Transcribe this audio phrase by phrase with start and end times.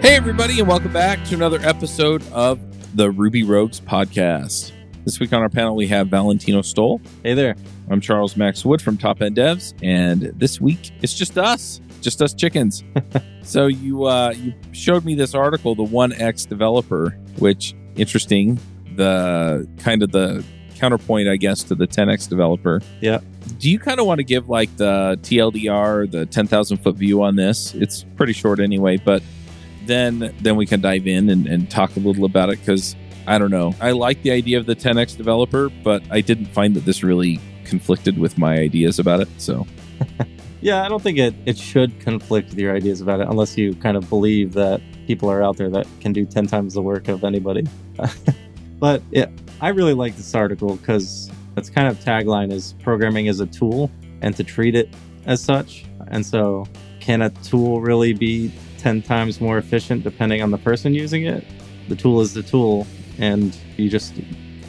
[0.00, 2.58] Hey, everybody, and welcome back to another episode of
[2.96, 4.72] the Ruby Rogues podcast.
[5.04, 7.02] This week on our panel, we have Valentino Stoll.
[7.22, 7.54] Hey there.
[7.90, 12.22] I'm Charles Max Wood from Top End Devs, and this week it's just us, just
[12.22, 12.82] us chickens.
[13.42, 18.58] so you uh, you showed me this article, the One X developer, which interesting.
[18.96, 20.42] The kind of the
[20.76, 22.80] counterpoint, I guess, to the 10x developer.
[23.00, 23.20] Yeah.
[23.58, 27.36] Do you kind of want to give like the TLDR, the 10,000 foot view on
[27.36, 27.74] this?
[27.74, 29.22] It's pretty short anyway, but
[29.90, 33.38] then then we can dive in and, and talk a little about it because I
[33.38, 33.74] don't know.
[33.80, 37.38] I like the idea of the 10x developer, but I didn't find that this really
[37.64, 39.28] conflicted with my ideas about it.
[39.38, 39.66] So,
[40.60, 43.74] yeah, I don't think it, it should conflict with your ideas about it unless you
[43.74, 47.08] kind of believe that people are out there that can do 10 times the work
[47.08, 47.66] of anybody.
[48.78, 49.26] but yeah,
[49.60, 53.90] I really like this article because its kind of tagline is programming is a tool
[54.22, 54.88] and to treat it
[55.26, 55.84] as such.
[56.08, 56.66] And so,
[57.00, 61.44] can a tool really be 10 times more efficient depending on the person using it?
[61.88, 62.86] The tool is the tool,
[63.18, 64.14] and you just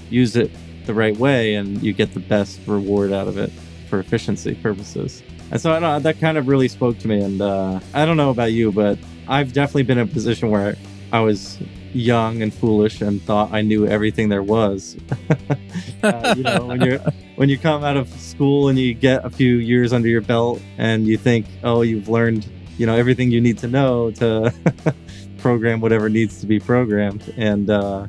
[0.10, 0.52] use it
[0.86, 3.52] the right way and you get the best reward out of it
[3.90, 5.24] for efficiency purposes.
[5.52, 7.22] And so I don't, that kind of really spoke to me.
[7.22, 10.76] And uh, I don't know about you, but I've definitely been in a position where
[11.12, 11.60] I was
[11.94, 14.98] young and foolish and thought I knew everything there was.
[16.04, 17.00] uh, you know, when you
[17.36, 20.62] when you come out of school and you get a few years under your belt
[20.78, 22.50] and you think, oh, you've learned,
[22.82, 24.52] you know, everything you need to know to
[25.38, 28.08] program whatever needs to be programmed, and uh,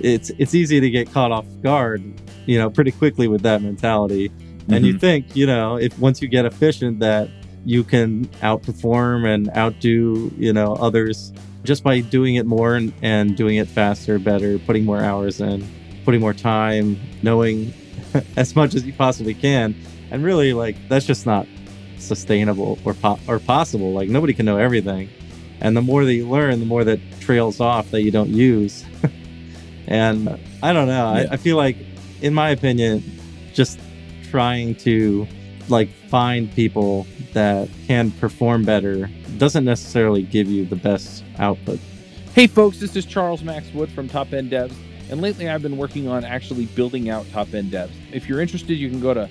[0.00, 2.02] it's it's easy to get caught off guard,
[2.46, 4.30] you know, pretty quickly with that mentality.
[4.30, 4.72] Mm-hmm.
[4.72, 5.00] And you mm-hmm.
[5.00, 7.28] think, you know, if once you get efficient, that
[7.66, 11.30] you can outperform and outdo, you know, others
[11.62, 15.68] just by doing it more and, and doing it faster, better, putting more hours in,
[16.06, 17.74] putting more time, knowing
[18.38, 19.74] as much as you possibly can.
[20.10, 21.46] And really, like, that's just not
[22.04, 23.92] sustainable or, po- or possible.
[23.92, 25.08] Like, nobody can know everything.
[25.60, 28.84] And the more that you learn, the more that trails off that you don't use.
[29.86, 30.28] and
[30.62, 31.14] I don't know.
[31.14, 31.26] Yeah.
[31.30, 31.76] I, I feel like,
[32.20, 33.02] in my opinion,
[33.52, 33.78] just
[34.30, 35.26] trying to
[35.68, 39.08] like find people that can perform better
[39.38, 41.78] doesn't necessarily give you the best output.
[42.34, 44.74] Hey folks, this is Charles Max Wood from Top End Devs,
[45.08, 47.92] and lately I've been working on actually building out Top End Devs.
[48.12, 49.30] If you're interested, you can go to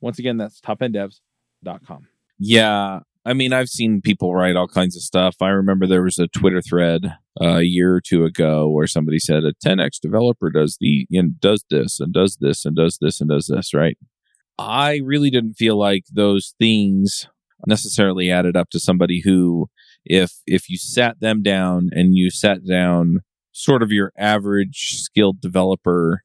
[0.00, 2.06] Once again, that's topenddevs.com.
[2.38, 3.00] Yeah.
[3.24, 5.36] I mean, I've seen people write all kinds of stuff.
[5.40, 9.18] I remember there was a Twitter thread uh, a year or two ago where somebody
[9.18, 13.20] said a 10x developer does the know, does this and does this and does this
[13.20, 13.98] and does this, right?
[14.58, 17.26] I really didn't feel like those things
[17.66, 19.68] necessarily added up to somebody who
[20.04, 23.20] if if you sat them down and you sat down
[23.52, 26.22] sort of your average skilled developer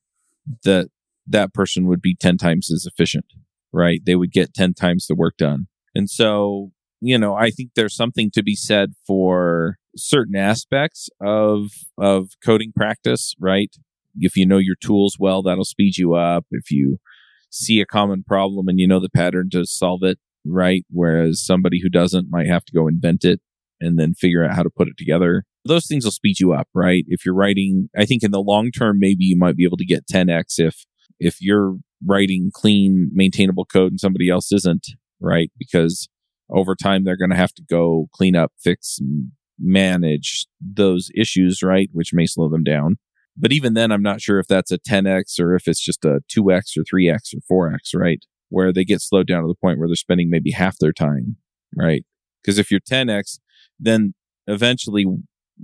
[0.63, 0.89] that
[1.25, 3.25] that person would be 10 times as efficient
[3.73, 4.01] right?
[4.03, 5.67] They would get 10 times the work done.
[5.95, 11.71] And so, you know, I think there's something to be said for certain aspects of,
[11.97, 13.73] of coding practice, right?
[14.19, 16.45] If you know your tools well, that'll speed you up.
[16.51, 16.99] If you
[17.49, 20.85] see a common problem and you know the pattern to solve it, right?
[20.89, 23.41] Whereas somebody who doesn't might have to go invent it
[23.79, 25.43] and then figure out how to put it together.
[25.65, 27.03] Those things will speed you up, right?
[27.07, 29.85] If you're writing, I think in the long term, maybe you might be able to
[29.85, 30.85] get 10x if,
[31.19, 34.87] if you're writing clean, maintainable code and somebody else isn't,
[35.19, 35.51] right?
[35.57, 36.09] Because
[36.49, 38.99] over time they're going to have to go clean up, fix,
[39.59, 41.89] manage those issues, right?
[41.93, 42.97] Which may slow them down.
[43.37, 46.19] But even then, I'm not sure if that's a 10x or if it's just a
[46.35, 48.23] 2x or 3x or 4x, right?
[48.49, 51.37] Where they get slowed down to the point where they're spending maybe half their time,
[51.75, 52.03] right?
[52.43, 53.39] Because if you're 10x,
[53.79, 54.13] then
[54.47, 55.05] eventually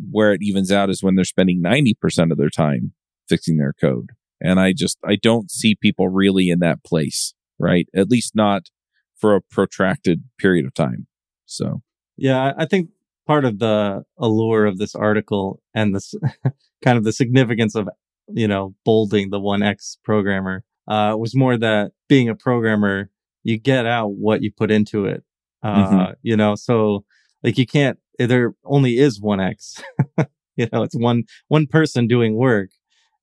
[0.09, 2.93] where it evens out is when they're spending 90% of their time
[3.27, 4.11] fixing their code.
[4.41, 7.87] And I just, I don't see people really in that place, right?
[7.95, 8.69] At least not
[9.15, 11.07] for a protracted period of time.
[11.45, 11.81] So,
[12.17, 12.89] yeah, I think
[13.25, 16.13] part of the allure of this article and this
[16.83, 17.89] kind of the significance of,
[18.27, 23.09] you know, bolding the 1X programmer, uh, was more that being a programmer,
[23.43, 25.23] you get out what you put into it.
[25.63, 26.11] Uh, mm-hmm.
[26.21, 27.03] you know, so
[27.43, 29.81] like you can't, there only is 1X.
[30.55, 32.69] you know, it's one, one person doing work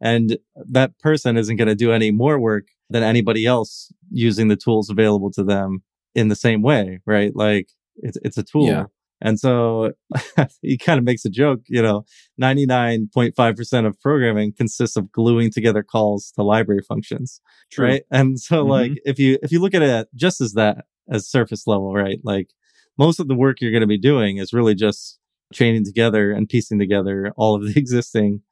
[0.04, 4.56] and that person isn't going to do any more work than anybody else using the
[4.56, 5.82] tools available to them
[6.14, 7.34] in the same way, right?
[7.34, 8.68] Like it's, it's a tool.
[8.68, 8.84] Yeah.
[9.22, 9.92] And so
[10.60, 12.04] he kind of makes a joke, you know,
[12.38, 17.40] 99.5% of programming consists of gluing together calls to library functions.
[17.72, 17.86] True.
[17.86, 18.02] Right.
[18.10, 18.70] And so mm-hmm.
[18.70, 22.18] like if you, if you look at it just as that, as surface level, right?
[22.22, 22.50] Like
[22.98, 25.18] most of the work you're going to be doing is really just
[25.50, 28.42] chaining together and piecing together all of the existing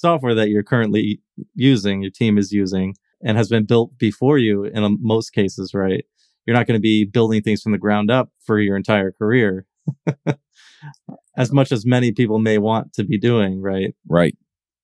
[0.00, 1.20] software that you're currently
[1.54, 5.74] using, your team is using and has been built before you in um, most cases,
[5.74, 6.04] right?
[6.46, 9.66] You're not going to be building things from the ground up for your entire career
[11.36, 13.94] as much as many people may want to be doing, right?
[14.08, 14.36] Right.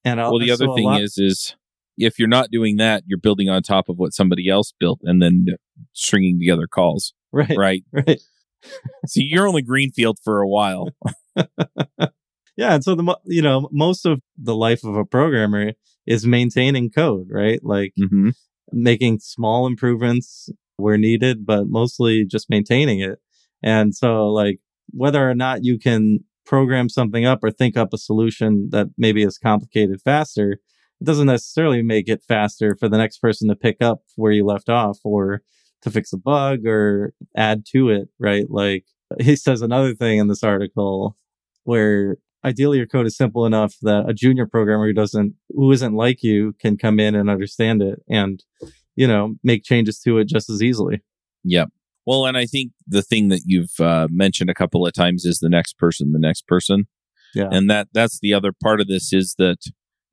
[0.04, 1.56] And I'll, well, the other thing lot- is, is
[1.96, 5.22] if you're not doing that, you're building on top of what somebody else built and
[5.22, 5.46] then
[5.92, 7.14] stringing together calls.
[7.32, 7.56] Right.
[7.56, 7.84] Right.
[7.92, 8.20] Right.
[9.06, 10.88] See, you're only greenfield for a while.
[12.56, 15.72] yeah, and so the you know most of the life of a programmer
[16.06, 17.60] is maintaining code, right?
[17.62, 18.30] Like mm-hmm.
[18.72, 23.18] making small improvements where needed, but mostly just maintaining it.
[23.62, 24.58] And so, like
[24.90, 29.22] whether or not you can program something up or think up a solution that maybe
[29.22, 30.52] is complicated faster,
[31.00, 34.44] it doesn't necessarily make it faster for the next person to pick up where you
[34.44, 35.42] left off or
[35.82, 38.46] to fix a bug or add to it, right?
[38.48, 38.84] Like
[39.20, 41.16] he says another thing in this article
[41.64, 45.94] where ideally your code is simple enough that a junior programmer who doesn't, who isn't
[45.94, 48.44] like you can come in and understand it and,
[48.94, 51.02] you know, make changes to it just as easily.
[51.44, 51.70] Yep.
[52.06, 55.40] Well, and I think the thing that you've uh, mentioned a couple of times is
[55.40, 56.86] the next person, the next person.
[57.34, 57.48] Yeah.
[57.50, 59.58] And that that's the other part of this is that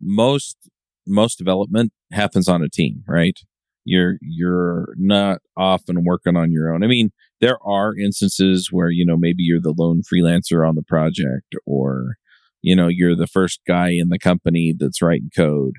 [0.01, 0.57] most
[1.05, 3.37] most development happens on a team, right?
[3.85, 6.83] You're you're not often working on your own.
[6.83, 10.83] I mean, there are instances where you know maybe you're the lone freelancer on the
[10.83, 12.15] project or
[12.63, 15.75] you know you're the first guy in the company that's writing code,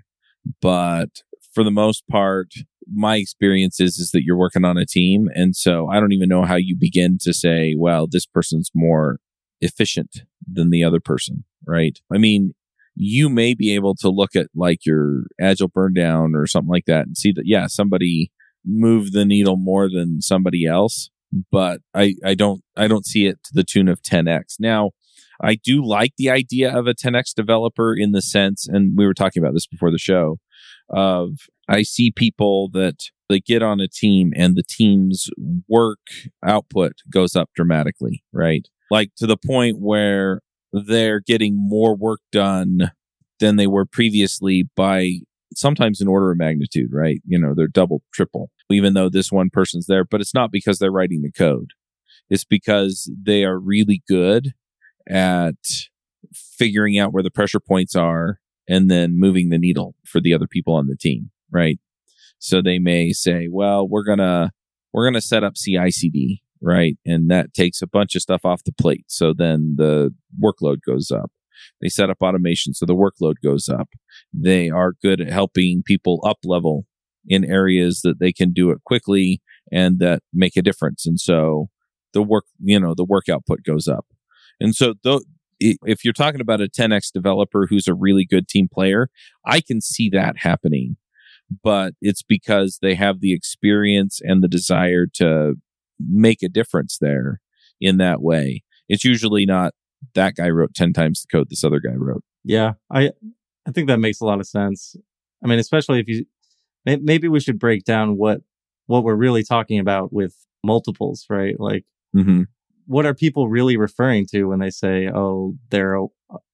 [0.60, 1.08] but
[1.52, 2.48] for the most part,
[2.92, 5.28] my experience is, is that you're working on a team.
[5.34, 9.18] And so I don't even know how you begin to say, well, this person's more
[9.60, 11.98] efficient than the other person, right?
[12.12, 12.54] I mean,
[12.96, 16.84] you may be able to look at like your agile burn down or something like
[16.86, 18.30] that and see that, yeah, somebody
[18.64, 21.10] moved the needle more than somebody else.
[21.50, 24.56] But I, I don't, I don't see it to the tune of 10x.
[24.60, 24.90] Now,
[25.44, 29.14] I do like the idea of a 10x developer in the sense, and we were
[29.14, 30.38] talking about this before the show,
[30.88, 31.32] of
[31.68, 35.28] I see people that they get on a team and the team's
[35.68, 35.98] work
[36.44, 38.66] output goes up dramatically, right?
[38.90, 40.40] Like to the point where
[40.72, 42.92] they're getting more work done
[43.40, 45.20] than they were previously by
[45.54, 47.20] sometimes an order of magnitude, right?
[47.24, 50.78] You know, they're double, triple, even though this one person's there, but it's not because
[50.78, 51.70] they're writing the code.
[52.28, 54.54] It's because they are really good
[55.08, 55.54] at
[56.32, 60.46] figuring out where the pressure points are and then moving the needle for the other
[60.46, 61.78] people on the team, right?
[62.38, 64.50] So they may say, well, we're going to,
[64.92, 66.96] we're going to set up CICD, right?
[67.04, 69.04] And that takes a bunch of stuff off the plate.
[69.08, 71.30] So then the workload goes up.
[71.80, 72.74] They set up automation.
[72.74, 73.88] So the workload goes up.
[74.32, 76.86] They are good at helping people up level
[77.26, 79.40] in areas that they can do it quickly
[79.72, 81.06] and that make a difference.
[81.06, 81.68] And so
[82.12, 84.06] the work, you know, the work output goes up.
[84.60, 85.22] And so th-
[85.60, 89.08] if you're talking about a 10x developer who's a really good team player,
[89.46, 90.96] I can see that happening.
[91.62, 95.54] But it's because they have the experience and the desire to
[95.98, 97.40] make a difference there
[97.80, 98.62] in that way.
[98.88, 99.74] It's usually not
[100.14, 102.24] that guy wrote 10 times the code this other guy wrote.
[102.44, 103.12] Yeah, I
[103.66, 104.96] I think that makes a lot of sense.
[105.42, 106.26] I mean, especially if you
[106.84, 108.40] maybe we should break down what
[108.86, 111.58] what we're really talking about with multiples, right?
[111.58, 111.84] Like
[112.14, 112.42] mm-hmm
[112.86, 116.06] what are people really referring to when they say, "Oh, they're a,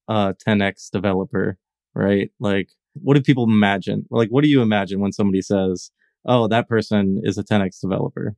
[0.08, 1.58] a 10x developer,"
[1.94, 2.30] right?
[2.38, 4.06] Like, what do people imagine?
[4.10, 5.90] Like, what do you imagine when somebody says,
[6.24, 8.36] "Oh, that person is a 10x developer"?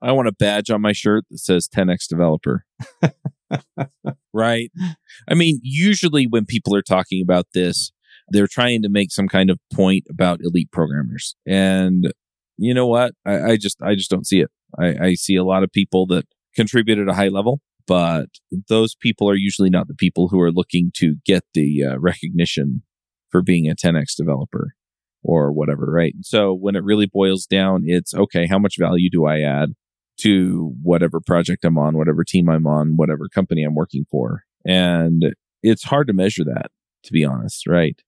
[0.00, 2.64] I want a badge on my shirt that says 10x developer.
[4.32, 4.70] right?
[5.28, 7.90] I mean, usually when people are talking about this,
[8.28, 11.34] they're trying to make some kind of point about elite programmers.
[11.46, 12.12] And
[12.56, 13.14] you know what?
[13.24, 14.50] I, I just I just don't see it.
[14.78, 16.26] I, I see a lot of people that
[16.58, 18.26] contribute at a high level, but
[18.68, 22.82] those people are usually not the people who are looking to get the uh, recognition
[23.30, 24.74] for being a 10x developer
[25.22, 26.14] or whatever, right?
[26.22, 29.74] So when it really boils down, it's okay, how much value do I add
[30.22, 34.42] to whatever project I'm on, whatever team I'm on, whatever company I'm working for?
[34.66, 36.70] And it's hard to measure that,
[37.04, 38.00] to be honest, right?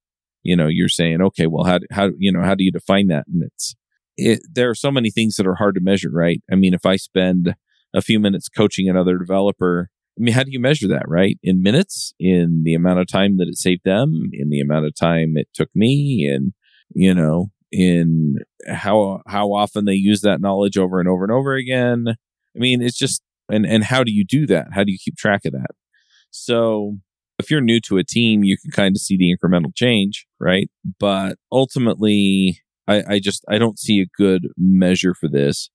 [0.42, 3.26] You know, you're saying, okay, well, how, how, you know, how do you define that?
[3.32, 3.76] And it's,
[4.16, 6.42] it, there are so many things that are hard to measure, right?
[6.50, 7.54] I mean, if I spend
[7.94, 11.38] a few minutes coaching another developer, I mean, how do you measure that, right?
[11.42, 14.94] In minutes, in the amount of time that it saved them, in the amount of
[14.94, 16.52] time it took me, and,
[16.94, 18.36] you know, in
[18.68, 22.06] how, how often they use that knowledge over and over and over again.
[22.08, 24.68] I mean, it's just, and, and how do you do that?
[24.72, 25.70] How do you keep track of that?
[26.30, 26.98] So
[27.38, 30.68] if you're new to a team, you can kind of see the incremental change, right?
[30.98, 35.70] But ultimately, I, I just I don't see a good measure for this.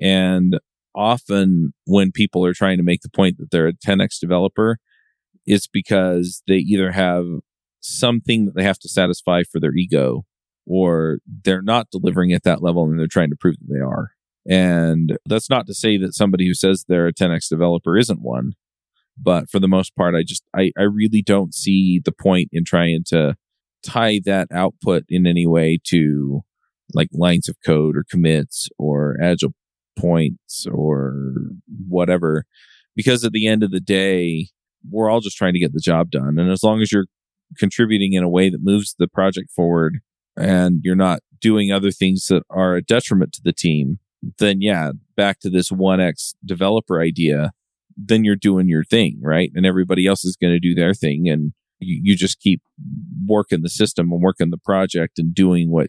[0.00, 0.58] And
[0.98, 4.78] often when people are trying to make the point that they're a 10x developer,
[5.46, 7.24] it's because they either have
[7.80, 10.24] something that they have to satisfy for their ego
[10.66, 14.10] or they're not delivering at that level and they're trying to prove that they are.
[14.50, 18.52] And that's not to say that somebody who says they're a 10x developer isn't one.
[19.16, 22.64] But for the most part, I just, I, I really don't see the point in
[22.64, 23.36] trying to
[23.82, 26.42] tie that output in any way to
[26.94, 29.52] like lines of code or commits or agile
[29.98, 31.14] points or
[31.88, 32.44] whatever.
[32.96, 34.48] Because at the end of the day,
[34.90, 36.38] we're all just trying to get the job done.
[36.38, 37.06] And as long as you're
[37.56, 40.00] contributing in a way that moves the project forward
[40.36, 43.98] and you're not doing other things that are a detriment to the team,
[44.38, 47.52] then yeah, back to this 1x developer idea,
[47.96, 49.50] then you're doing your thing, right?
[49.54, 51.28] And everybody else is going to do their thing.
[51.28, 52.62] And you, you just keep
[53.26, 55.88] working the system and working the project and doing what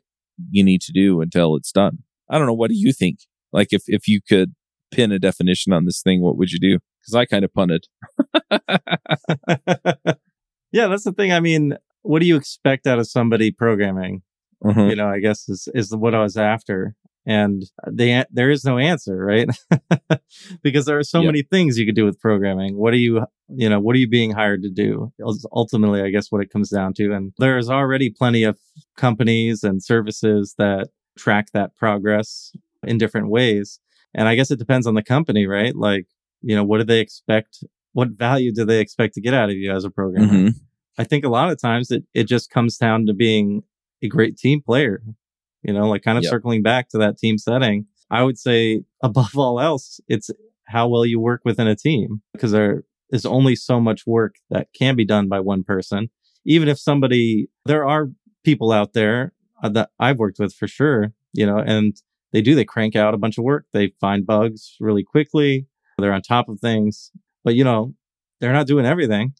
[0.49, 1.99] you need to do until it's done.
[2.29, 2.53] I don't know.
[2.53, 3.19] What do you think?
[3.51, 4.53] Like if, if you could
[4.91, 6.79] pin a definition on this thing, what would you do?
[7.05, 7.85] Cause I kind of punted.
[10.71, 11.31] yeah, that's the thing.
[11.31, 14.21] I mean, what do you expect out of somebody programming?
[14.63, 14.89] Mhm.
[14.89, 16.95] You know, I guess is, is what I was after.
[17.25, 19.47] And the, there is no answer, right?
[20.63, 21.25] because there are so Yep.
[21.27, 22.77] many things you could do with programming.
[22.77, 25.11] What are you, you know, what are you being hired to do?
[25.19, 27.13] Is Ultimately, I guess what it comes down to.
[27.13, 28.57] And there's already plenty of
[28.97, 32.51] companies and services that track that progress
[32.83, 33.79] in different ways.
[34.13, 35.75] And I guess it depends on the company, right?
[35.75, 36.07] Like,
[36.41, 37.63] you know, what do they expect?
[37.93, 40.33] What value do they expect to get out of you as a programmer?
[40.33, 40.55] Mhm.
[40.97, 43.63] I think a lot of times it, it just comes down to being
[44.01, 45.01] a great team player,
[45.63, 46.31] you know, like kind of Yep.
[46.31, 47.85] circling back to that team setting.
[48.09, 50.29] I would say above all else, it's
[50.67, 54.67] how well you work within a team because there is only so much work that
[54.73, 56.09] can be done by one person.
[56.45, 58.09] Even if somebody, there are
[58.43, 59.33] people out there
[59.63, 61.95] uh, that I've worked with for sure, you know, and
[62.33, 63.65] they do, they crank out a bunch of work.
[63.73, 65.67] They find bugs really quickly.
[65.97, 67.11] They're on top of things,
[67.43, 67.93] but you know,
[68.39, 69.33] they're not doing everything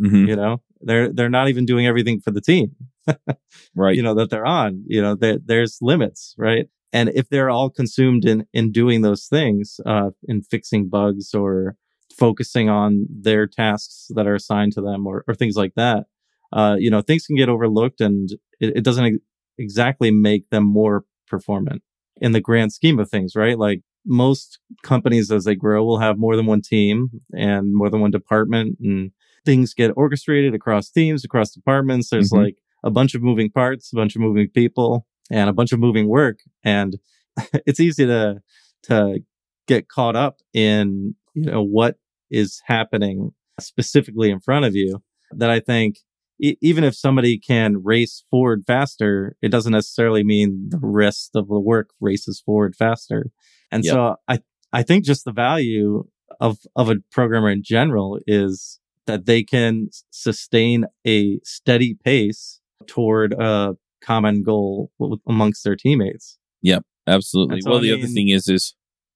[0.00, 0.28] Mhm.
[0.28, 2.76] you know they're they're not even doing everything for the team
[3.74, 3.96] Right.
[3.96, 7.68] you know that they're on you know there, there's limits right and if they're all
[7.70, 11.76] consumed in in doing those things uh in fixing bugs or
[12.16, 16.06] focusing on their tasks that are assigned to them or, or things like that
[16.52, 18.30] uh you know things can get overlooked and
[18.60, 19.16] it, it doesn't ex-
[19.58, 21.82] exactly make them more performant
[22.20, 26.18] in the grand scheme of things right like most companies as they grow will have
[26.18, 29.10] more than one team and more than one department and
[29.44, 32.44] things get orchestrated across teams across departments there's Mhm.
[32.44, 35.78] like a bunch of moving parts a bunch of moving people and a bunch of
[35.80, 36.98] moving work and
[37.66, 38.40] it's easy to
[38.84, 39.20] to
[39.66, 41.96] get caught up in you know what
[42.30, 45.98] is happening specifically in front of you that i think
[46.40, 51.48] e- even if somebody can race forward faster it doesn't necessarily mean the rest of
[51.48, 53.30] the work races forward faster
[53.70, 53.92] and Yep.
[53.94, 54.38] so i
[54.72, 56.04] i think just the value
[56.40, 63.32] of of a programmer in general is that they can sustain a steady pace toward
[63.32, 64.90] a common goal
[65.26, 67.56] amongst their teammates Yep, Absolutely.
[67.56, 68.74] That's well, I the other thing is, is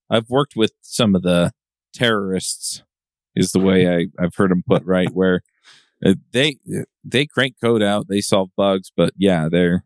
[0.08, 1.52] I've worked with some of the
[1.92, 2.82] terrorists.
[3.34, 3.88] Is the way
[4.18, 5.42] I I've heard them put right where
[6.32, 6.56] they
[7.04, 9.84] they crank code out, they solve bugs, but yeah, they're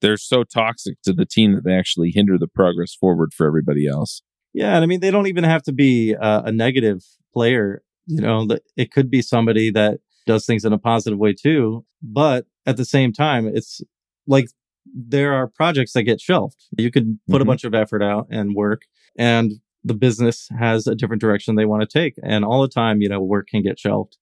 [0.00, 3.86] they're so toxic to the team that they actually hinder the progress forward for everybody
[3.86, 4.22] else.
[4.52, 7.82] Yeah, and I mean they don't even have to be uh, a negative player.
[8.06, 11.84] You know, it could be somebody that does things in a positive way too.
[12.02, 13.80] But at the same time, it's
[14.26, 14.48] like
[14.94, 16.56] there are projects that get shelved.
[16.78, 17.48] You could put a Mhm.
[17.48, 18.82] bunch of effort out and work,
[19.18, 22.14] and the business has a different direction they want to take.
[22.22, 24.16] And all the time, you know, work can get shelved.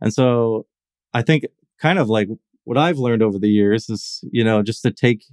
[0.00, 0.66] And so
[1.14, 1.44] I think
[1.80, 2.28] kind of like
[2.64, 5.24] what I've learned over the years is, you know, just to take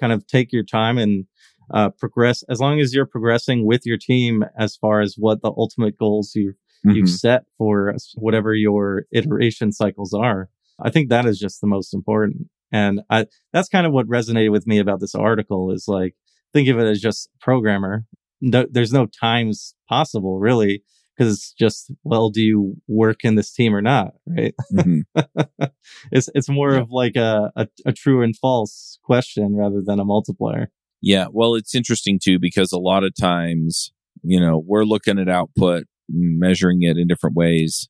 [0.00, 1.26] kind of take your time and
[1.72, 5.52] uh, progress as long as you're progressing with your team as far as what the
[5.56, 6.54] ultimate goals you
[6.84, 7.18] you've Mhm.
[7.18, 10.50] set for whatever your iteration cycles are.
[10.82, 12.48] I think that is just the most important.
[12.70, 16.14] And I, that's kind of what resonated with me about this article is like,
[16.52, 18.04] think of it as just programmer.
[18.42, 20.82] No, there's no times possible really
[21.16, 25.02] because it's just well do you work in this team or not right Mhm.
[26.12, 26.80] it's it's more Yeah.
[26.80, 30.70] of like a, a a true and false question rather than a multiplier
[31.02, 33.92] Yeah, well, it's interesting too because a lot of times,
[34.22, 37.88] you know, we're looking at output, measuring it in different ways.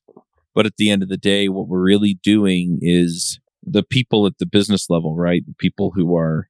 [0.53, 4.37] But at the end of the day, what we're really doing is the people at
[4.39, 5.43] the business level, right?
[5.45, 6.49] The people who are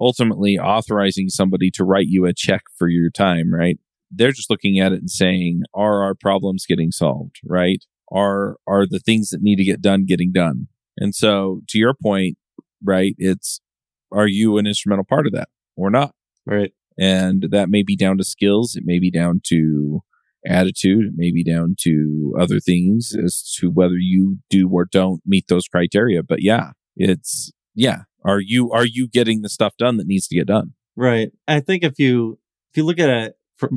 [0.00, 3.78] ultimately authorizing somebody to write you a check for your time, right?
[4.10, 7.84] They're just looking at it and saying, are our problems getting solved, right?
[8.12, 10.68] Are, are the things that need to get done getting done?
[10.96, 12.38] And so to your point,
[12.82, 13.14] right?
[13.18, 13.60] It's,
[14.12, 16.14] are you an instrumental part of that or not?
[16.46, 18.76] right And that may be down to skills.
[18.76, 20.02] It may be down to
[20.46, 21.06] attitude.
[21.06, 25.48] It may be down to other things as to whether you do or don't meet
[25.48, 26.22] those criteria.
[26.22, 28.02] But yeah, it's, yeah.
[28.24, 30.74] Are you, are you getting the stuff done that needs to get done?
[30.96, 31.30] Right.
[31.46, 32.38] I think if you
[32.70, 33.34] if you look at it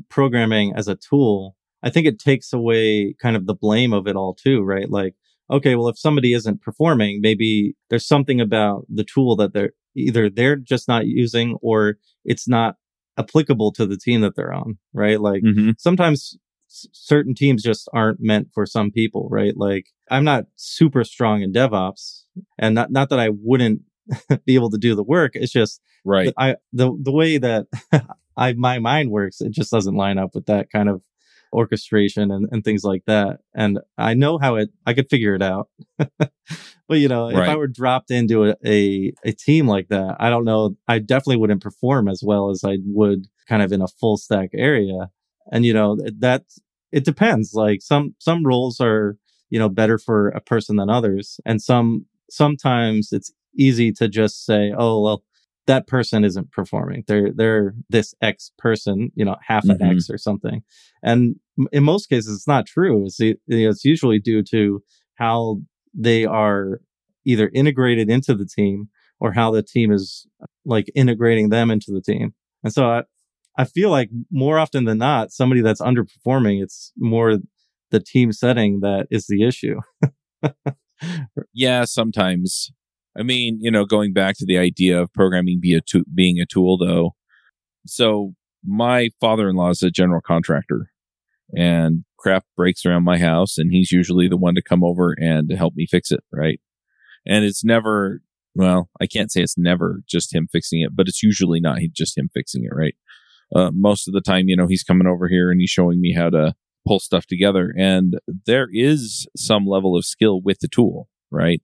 [0.10, 4.16] programming as a tool, I think it takes away kind of the blame of it
[4.16, 4.90] all too, right?
[4.90, 5.16] Like,
[5.50, 10.30] okay, well, if somebody isn't performing, maybe there's something about the tool that they're either
[10.30, 12.76] they're just not using or it's not
[13.18, 15.20] applicable to the team that they're on, right?
[15.20, 15.72] Like Mm-hmm.
[15.78, 16.38] sometimes
[16.70, 19.58] s- certain teams just aren't meant for some people, right?
[19.58, 22.24] Like I'm not super strong in DevOps
[22.58, 23.82] and not not that I wouldn't
[24.46, 25.32] be able to do the work.
[25.36, 26.34] It's just Right.
[26.38, 27.66] I the the way that
[28.40, 31.02] I my mind works, it just doesn't line up with that kind of
[31.52, 33.40] orchestration and, and things like that.
[33.54, 35.70] And I know how it I could figure it out.
[35.98, 36.30] but
[36.90, 40.46] you know, if I were dropped into a, a a team like that, I don't
[40.46, 44.18] know, I definitely wouldn't perform as well as I would kind of in a full
[44.18, 45.10] stack area.
[45.52, 46.46] And you know, that
[46.92, 47.54] it depends.
[47.54, 49.18] Like some some roles are,
[49.50, 51.40] you know, better for a person than others.
[51.46, 55.24] And some sometimes it's easy to just say, oh well,
[55.70, 57.04] that person isn't performing.
[57.08, 59.96] They're they're this X person, you know, half an Mhm.
[59.96, 60.64] X or something.
[61.04, 61.36] And
[61.72, 63.06] in most cases, it's not true.
[63.06, 64.84] It's it's usually due to
[65.16, 65.62] how
[65.94, 66.82] they are
[67.26, 68.90] either integrated into the team
[69.20, 70.26] or how the team is
[70.66, 72.34] like integrating them into the team.
[72.64, 73.04] And so I
[73.58, 77.38] I feel like more often than not, somebody that's underperforming, it's more
[77.92, 79.80] the team setting that is the issue.
[81.54, 82.72] Yeah, sometimes.
[83.18, 86.40] I mean, you know, going back to the idea of programming be a to- being
[86.40, 87.16] a tool, though.
[87.86, 90.92] So my father-in-law is a general contractor,
[91.56, 95.52] and crap breaks around my house, and he's usually the one to come over and
[95.52, 96.60] help me fix it, right?
[97.26, 98.22] And it's never,
[98.56, 102.18] well, I can't say it's never just him fixing it, but it's usually not just
[102.18, 102.96] him fixing it, right?
[103.56, 106.14] Uh, most of the time, you know, he's coming over here and he's showing me
[106.14, 106.54] how to
[106.88, 111.62] pull stuff together, and there is some level of skill with the tool, right?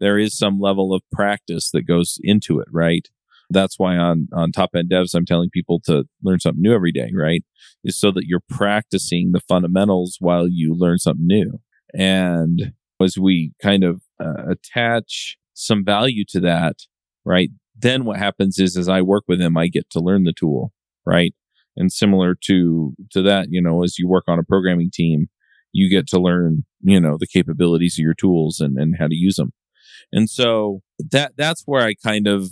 [0.00, 3.08] There is some level of practice that goes into it, right?
[3.50, 6.92] That's why on, on top end devs, I'm telling people to learn something new every
[6.92, 7.44] day, right?
[7.84, 11.60] Is so that you're practicing the fundamentals while you learn something new.
[11.92, 16.76] And as we kind of uh, attach some value to that,
[17.24, 17.50] right?
[17.76, 20.72] Then what happens is as I work with them, I get to learn the tool,
[21.04, 21.34] right?
[21.76, 25.28] And similar to, to that, you know, as you work on a programming team,
[25.72, 29.14] you get to learn, you know, the capabilities of your tools and, and how to
[29.14, 29.52] use them.
[30.12, 32.48] And so that that's where I kind of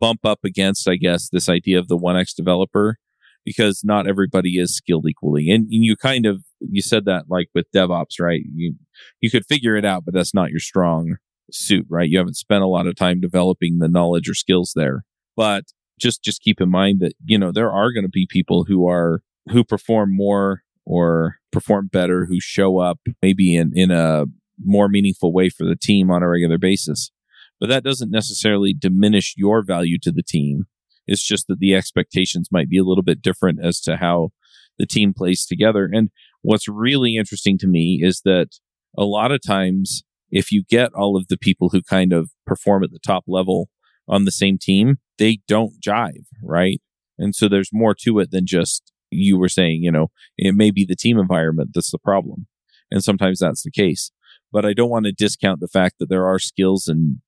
[0.00, 2.96] bump up against, I guess, this idea of the 1x developer
[3.44, 5.50] because not everybody is skilled equally.
[5.50, 8.42] And, and you kind of you said that like with DevOps, right?
[8.54, 8.74] You
[9.20, 11.16] you could figure it out, but that's not your strong
[11.52, 12.08] suit, right?
[12.08, 15.04] You haven't spent a lot of time developing the knowledge or skills there.
[15.36, 15.64] But
[15.98, 18.88] just just keep in mind that, you know, there are going to be people who
[18.88, 24.24] are who perform more or perform better, who show up maybe in in a
[24.64, 27.10] more meaningful way for the team on a regular basis.
[27.58, 30.64] But that doesn't necessarily diminish your value to the team.
[31.06, 34.30] It's just that the expectations might be a little bit different as to how
[34.78, 35.88] the team plays together.
[35.92, 36.10] And
[36.42, 38.48] what's really interesting to me is that
[38.96, 42.84] a lot of times, if you get all of the people who kind of perform
[42.84, 43.68] at the top level
[44.08, 46.80] on the same team, they don't jive, right?
[47.18, 50.70] And so there's more to it than just you were saying, you know, it may
[50.70, 52.46] be the team environment that's the problem.
[52.90, 54.10] And sometimes that's the case
[54.52, 57.18] but I don't want to discount the fact that there are skills and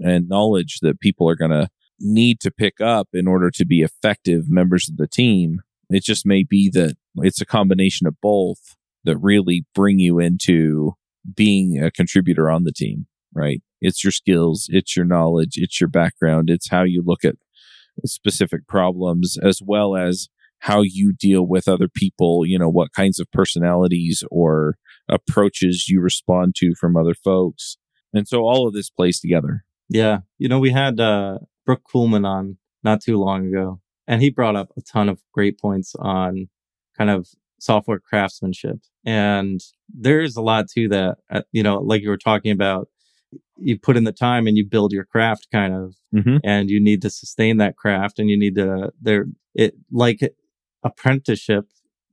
[0.00, 3.80] and knowledge that people are going to need to pick up in order to be
[3.80, 5.60] effective members of the team.
[5.90, 10.92] It just may be that it's a combination of both that really bring you into
[11.34, 13.60] being a contributor on the team, right?
[13.80, 17.36] It's your skills, it's your knowledge, it's your background, it's how you look at
[18.04, 20.28] specific problems as well as
[20.60, 24.76] how you deal with other people, you know, what kinds of personalities or
[25.08, 27.76] approaches you respond to from other folks.
[28.12, 29.64] And so all of this plays together.
[29.88, 30.18] Yeah.
[30.38, 34.56] You know, we had uh, Brooke Kuhlmann on not too long ago, and he brought
[34.56, 36.48] up a ton of great points on
[36.96, 38.78] kind of software craftsmanship.
[39.04, 41.16] And there's a lot to that.
[41.30, 42.88] Uh, you know, like you were talking about,
[43.56, 46.38] you put in the time and you build your craft kind of, Mm-hmm.
[46.42, 50.20] and you need to sustain that craft and you need to, there, it like
[50.82, 51.66] apprenticeship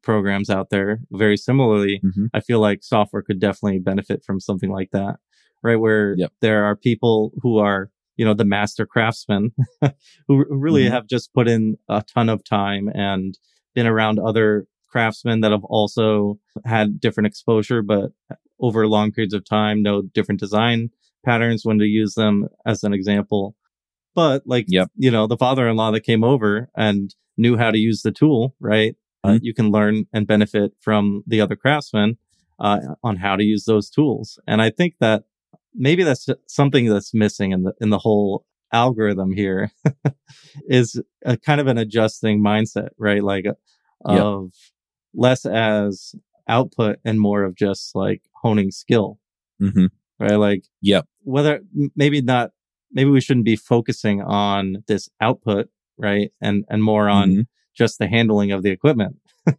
[0.06, 2.00] programs out there very similarly.
[2.06, 2.30] Mhm.
[2.34, 5.18] I feel like software could definitely benefit from something like that,
[5.64, 5.76] right?
[5.76, 6.32] Where Yep.
[6.42, 9.52] there are people who are, you know, the master craftsmen
[10.28, 10.92] who, really Mhm.
[10.92, 13.38] have just put in a ton of time and
[13.74, 18.12] been around other craftsmen that have also had different exposure, but
[18.62, 20.90] over long periods of time, know different design
[21.26, 23.56] patterns when to use them as an example.
[24.14, 24.92] But like, Yep.
[24.96, 28.96] you know, the father-in-law that came over and knew how to use the tool, right?
[29.26, 29.40] Uh, Mhm.
[29.42, 32.18] you can learn and benefit from the other craftsmen
[32.60, 34.40] uh, on how to use those tools.
[34.48, 35.24] And I think that
[35.74, 39.72] maybe that's something that's missing in the in the whole algorithm here
[40.68, 43.24] is a kind of an adjusting mindset, right?
[43.24, 43.46] Like
[44.06, 44.52] of
[45.14, 46.16] less as
[46.48, 49.20] output and more of just like honing skill,
[49.62, 49.86] Mm-hmm.
[50.20, 50.36] right?
[50.36, 51.06] Like Yep.
[51.24, 51.62] whether
[51.96, 52.52] maybe not
[52.92, 56.32] maybe we shouldn't be focusing on this output, right?
[56.42, 57.48] And and more on Mhm.
[57.76, 59.18] Just the handling of the equipment.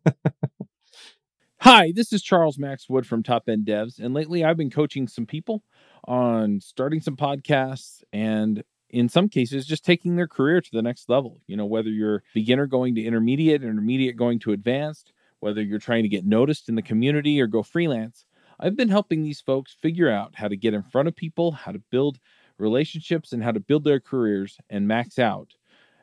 [1.61, 5.07] Hi, this is Charles Max Wood from Top End Devs, and lately I've been coaching
[5.07, 5.63] some people
[6.07, 11.09] on starting some podcasts and in some cases just taking their career to the next
[11.09, 11.41] level.
[11.47, 16.05] You know, whether you're beginner going to intermediate, intermediate going to advanced, whether you're trying
[16.05, 18.25] to get noticed in the community or go freelance,
[18.59, 21.73] I've been helping these folks figure out how to get in front of people, how
[21.73, 22.19] to build
[22.59, 25.53] relationships and how to build their careers and max out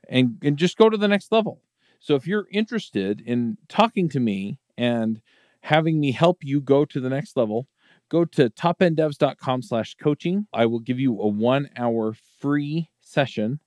[0.09, 1.61] and and just go to the next level.
[2.03, 5.21] So if you're interested in talking to me and
[5.61, 7.69] having me help you go to the next level,
[8.09, 10.45] go to topenddevs.com slash coaching.
[10.51, 13.61] I will give you a one hour free session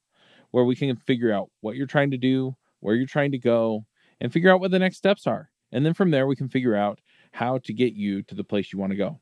[0.50, 3.86] where we can figure out what you're trying to do, where you're trying to go,
[4.20, 5.48] and figure out what the next steps are.
[5.72, 7.00] And then from there, we can figure out
[7.32, 9.18] how to get you to the place you want to go.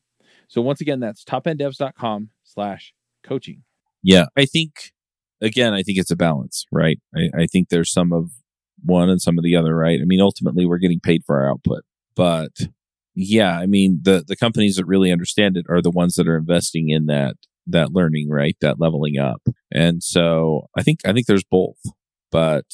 [0.49, 3.63] So once again, that's topenddevs.com slash coaching.
[4.03, 4.91] Yeah, I think
[5.41, 6.99] again, I think it's a balance, right?
[7.15, 8.33] I, I think there's some of
[8.85, 10.01] one and some of the other, right?
[10.01, 12.53] I mean, ultimately, we're getting paid for our output, but
[13.15, 16.37] yeah, I mean, the the companies that really understand it are the ones that are
[16.37, 18.57] investing in that that learning, right?
[18.61, 19.43] That leveling up,
[19.73, 21.79] and so I think I think there's both,
[22.31, 22.67] but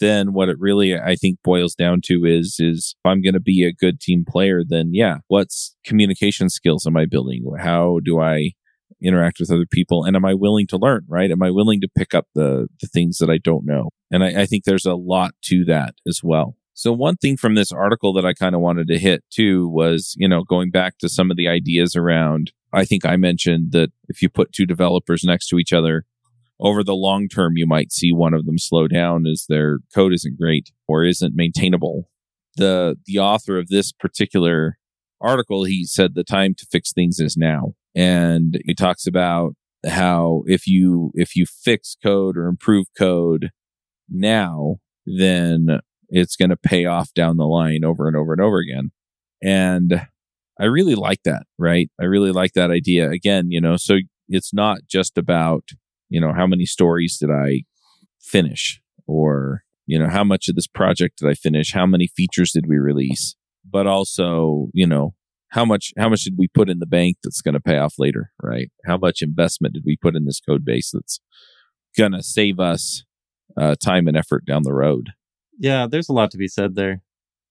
[0.00, 3.40] then what it really I think boils down to is is if I'm going to
[3.40, 7.44] be a good team player, then yeah, what's communication skills am I building?
[7.58, 8.52] How do I
[9.02, 10.04] interact with other people?
[10.04, 11.30] And am i willing to learn right?
[11.30, 13.90] Am i willing to pick up the the things that i don't know?
[14.10, 16.56] And i, I think there's a lot to that as well.
[16.74, 20.14] So one thing from this article that i kind of wanted to hit too was
[20.16, 23.90] you know going back to some of the ideas around i think i mentioned that
[24.08, 26.04] if you put two developers next to each other
[26.60, 30.12] over the long term you might see one of them slow down as their code
[30.12, 32.08] isn't great or isn't maintainable.
[32.56, 34.78] The the author of this particular
[35.20, 39.54] article he said the time to fix things is now and he talks about
[39.88, 43.50] how if you if you fix code or improve code
[44.08, 48.58] now then it's going to pay off down the line over and over and over
[48.58, 48.90] again.
[49.42, 50.06] And
[50.58, 51.90] i really like that right?
[52.00, 53.10] I really like that idea.
[53.10, 55.70] Again you know so it's not just about
[56.08, 57.62] you know how many stories did i
[58.20, 61.72] finish or you know how much of this project did i finish?
[61.72, 63.36] How many features did we release?
[63.68, 65.14] But also you know
[65.50, 67.94] how much how much did we put in the bank that's going to pay off
[67.98, 71.20] later right how much investment did we put in this code base that's
[71.96, 73.04] going to save us
[73.56, 75.10] uh, time and effort down the road
[75.58, 77.02] Yeah, there's a lot to be said there.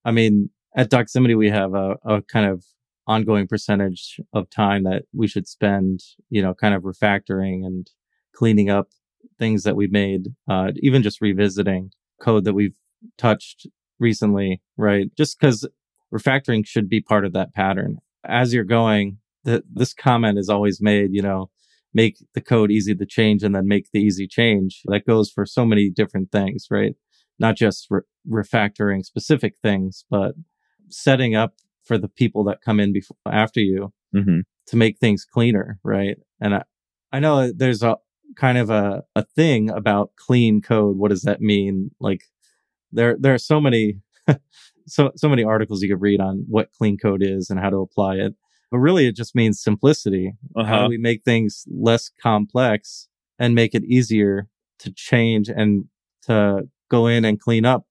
[0.04, 2.64] I mean, at Doximity, we have a, a kind of
[3.08, 7.90] ongoing percentage of time that we should spend, you know, kind of refactoring and
[8.34, 8.90] cleaning up
[9.40, 12.76] things that we made, uh, even just revisiting code that we've
[13.18, 13.68] touched
[14.00, 15.08] recently, right?
[15.16, 15.68] Just because
[16.16, 17.98] refactoring should be part of that pattern.
[18.26, 21.50] As you're going, the, this comment is always made, you know,
[21.94, 24.82] make the code easy to change and then make the easy change.
[24.86, 26.96] That goes for so many different things, right?
[27.40, 30.34] Not just re- refactoring specific things, but
[30.90, 34.40] setting up for the people that come in before after you mm-hmm.
[34.68, 36.18] to make things cleaner, right?
[36.42, 36.64] And I,
[37.12, 37.98] I know there's a
[38.36, 40.98] kind of a, a thing about clean code.
[40.98, 41.92] What does that mean?
[42.00, 42.24] Like
[42.92, 44.00] there there are so many
[44.88, 47.78] so so many articles you could read on what clean code is and how to
[47.78, 48.36] apply it.
[48.72, 50.34] But really it just means simplicity.
[50.56, 50.84] How uh-huh.
[50.84, 53.08] do we make things less complex
[53.40, 54.48] and make it easier
[54.80, 55.86] to change and
[56.24, 57.86] to go in and clean up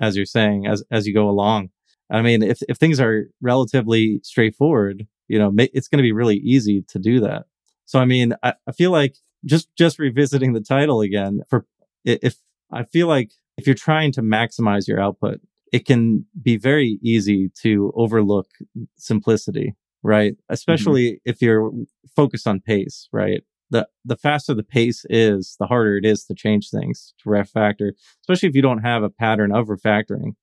[0.00, 1.70] as you're saying as as you go along.
[2.10, 6.36] I mean, if if things are relatively straightforward, you know, it's going to be really
[6.36, 7.44] easy to do that.
[7.86, 11.66] So I mean, I, I feel like just just revisiting the title again for
[12.04, 12.36] if
[12.70, 15.40] I feel like if you're trying to maximize your output,
[15.72, 18.46] it can be very easy to overlook
[18.96, 20.34] simplicity, right?
[20.50, 21.30] Especially mm-hmm.
[21.30, 21.72] if you're
[22.14, 23.42] focused on pace, right?
[23.70, 27.92] The, the faster the pace is, the harder it is to change things to refactor,
[28.22, 30.34] especially if you don't have a pattern of refactoring.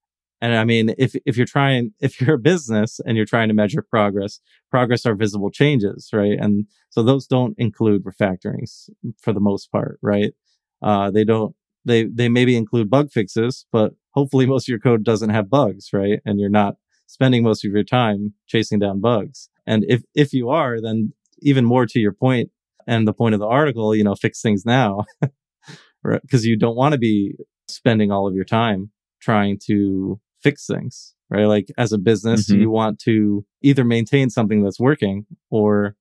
[0.41, 3.53] And I mean, if, if you're trying, if you're a business and you're trying to
[3.53, 4.39] measure progress,
[4.71, 6.39] progress are visible changes, right?
[6.39, 8.89] And so those don't include refactorings
[9.21, 10.33] for the most part, right?
[10.81, 15.03] Uh, they don't, they, they maybe include bug fixes, but hopefully most of your code
[15.03, 16.19] doesn't have bugs, right?
[16.25, 16.75] And you're not
[17.07, 19.49] spending most of your time chasing down bugs.
[19.65, 22.51] And if, if you are, then even more to your point
[22.87, 25.05] and the point of the article, you know, fix things now,
[26.03, 26.21] right?
[26.29, 27.35] Cause you don't want to be
[27.67, 28.91] spending all of your time
[29.21, 31.45] trying to fix things, right?
[31.45, 32.61] Like as a business, mm-hmm.
[32.61, 35.95] you want to either maintain something that's working or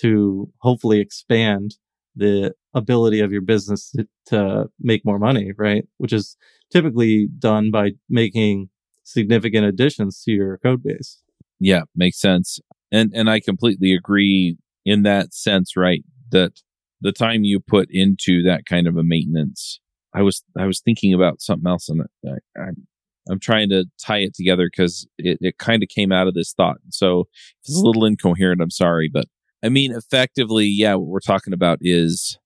[0.00, 1.76] to hopefully expand
[2.14, 5.86] the ability of your business to, to make more money, right?
[5.98, 6.36] Which is
[6.72, 8.68] typically done by making
[9.04, 11.22] significant additions to your code base.
[11.60, 12.60] Yeah, makes sense.
[12.92, 16.04] And and I completely agree in that sense, right?
[16.30, 16.60] That
[17.00, 19.80] the time you put into that kind of a maintenance,
[20.14, 22.86] I was I was thinking about something else, and I, I'm
[23.30, 26.52] I'm trying to tie it together because it, it kind of came out of this
[26.52, 26.78] thought.
[26.90, 29.26] So if it's a little incoherent, I'm sorry, but
[29.62, 32.38] I mean, effectively, yeah, what we're talking about is,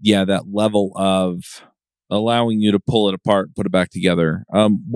[0.00, 1.62] yeah, that level of
[2.10, 4.44] allowing you to pull it apart, put it back together.
[4.52, 4.92] Um,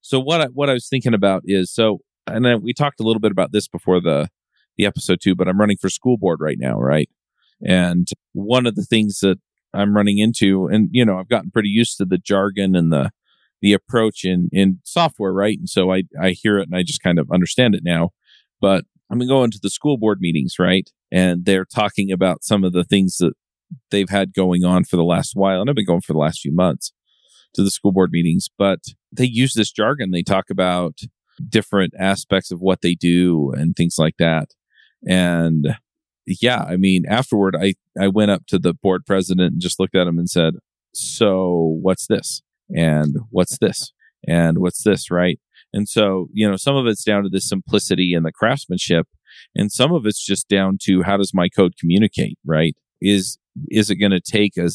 [0.00, 3.02] so what I, what I was thinking about is so, and then we talked a
[3.02, 4.28] little bit about this before the
[4.76, 7.10] the episode too, but I'm running for school board right now, right?
[7.66, 9.38] And one of the things that
[9.74, 13.10] I'm running into, and you know, I've gotten pretty used to the jargon and the
[13.60, 15.58] the approach in in software, right?
[15.58, 18.10] And so I I hear it and I just kind of understand it now.
[18.60, 20.88] But I'm going to the school board meetings, right?
[21.10, 23.32] And they're talking about some of the things that
[23.90, 26.40] they've had going on for the last while, and I've been going for the last
[26.40, 26.92] few months
[27.54, 28.48] to the school board meetings.
[28.56, 28.80] But
[29.12, 30.10] they use this jargon.
[30.10, 30.98] They talk about
[31.48, 34.50] different aspects of what they do and things like that.
[35.06, 35.76] And
[36.26, 39.96] yeah, I mean, afterward, I I went up to the board president and just looked
[39.96, 40.54] at him and said,
[40.92, 42.42] "So what's this?"
[42.74, 43.92] and what's this
[44.26, 45.38] and what's this, right?
[45.72, 49.06] And so, you know, some of it's down to the simplicity and the craftsmanship,
[49.54, 52.74] and some of it's just down to how does my code communicate, right?
[53.00, 53.38] Is
[53.70, 54.68] is it going to take a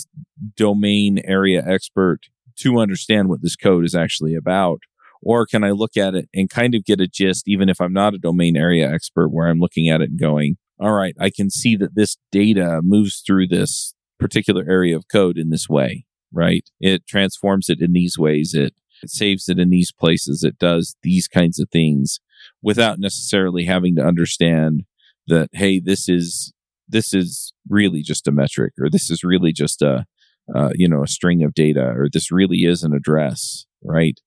[0.55, 2.21] domain area expert
[2.57, 4.79] to understand what this code is actually about?
[5.21, 7.93] Or can I look at it and kind of get a gist, even if I'm
[7.93, 11.29] not a domain area expert, where I'm looking at it and going, all right, I
[11.29, 16.05] can see that this data moves through this particular area of code in this way
[16.33, 16.67] right?
[16.81, 18.53] It transforms it in these ways.
[18.53, 20.43] It, it saves it in these places.
[20.43, 22.19] It does these kinds of things
[22.61, 24.83] without necessarily having to understand
[25.27, 26.53] that, hey, this is,
[26.87, 30.05] this is really just a metric or this is really just a,
[30.53, 34.19] uh, you know, a string of data or this really is an address, right?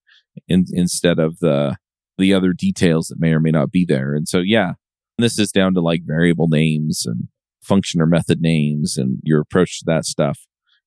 [0.49, 1.77] In, instead of the,
[2.19, 4.15] the other details that may or may not be there.
[4.15, 4.75] And so, yeah,
[5.19, 7.29] this is down to like variable names and
[7.63, 10.41] function or method names and your approach to that stuff.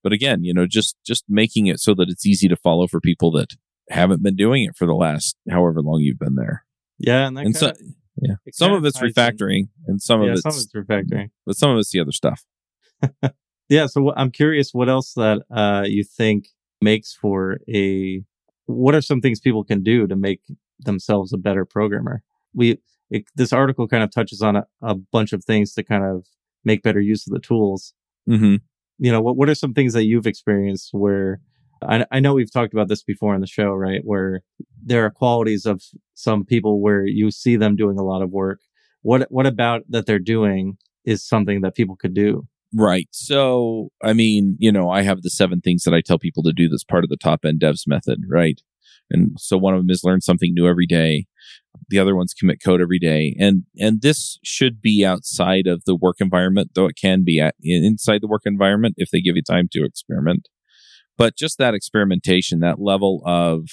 [0.03, 3.01] But again, you know, just just making it so that it's easy to follow for
[3.01, 3.55] people that
[3.89, 6.63] haven't been doing it for the last however long you've been there.
[6.97, 7.73] Yeah, and, and so,
[8.21, 9.69] yeah, some of it's refactoring, in.
[9.87, 12.11] and some yeah, of it's, some of it's refactoring, but some of it's the other
[12.11, 12.43] stuff.
[13.69, 16.47] yeah, so I'm curious, what else that uh, you think
[16.81, 18.21] makes for a?
[18.65, 20.41] What are some things people can do to make
[20.79, 22.21] themselves a better programmer?
[22.53, 22.79] We
[23.09, 26.27] it, this article kind of touches on a, a, bunch of things to kind of
[26.63, 27.93] make better use of the tools.
[28.29, 28.57] Mm-hmm
[28.99, 31.39] you know, what, what are some things that you've experienced where
[31.81, 34.01] I, I know we've talked about this before on the show, right?
[34.03, 34.41] Where
[34.83, 35.81] there are qualities of
[36.13, 38.59] some people where you see them doing a lot of work.
[39.01, 42.47] What, what about that they're doing is something that people could do?
[42.73, 43.07] Right.
[43.11, 46.53] So, I mean, you know, I have the seven things that I tell people to
[46.53, 48.61] do that's part of the top end devs method, right?
[49.09, 51.25] And so one of them is learn something new every day.
[51.87, 53.35] The other one's commit code every day.
[53.39, 57.55] And, and this should be outside of the work environment, though it can be at,
[57.61, 60.47] inside the work environment if they give you time to experiment.
[61.19, 63.67] But just that experimentation, that level of,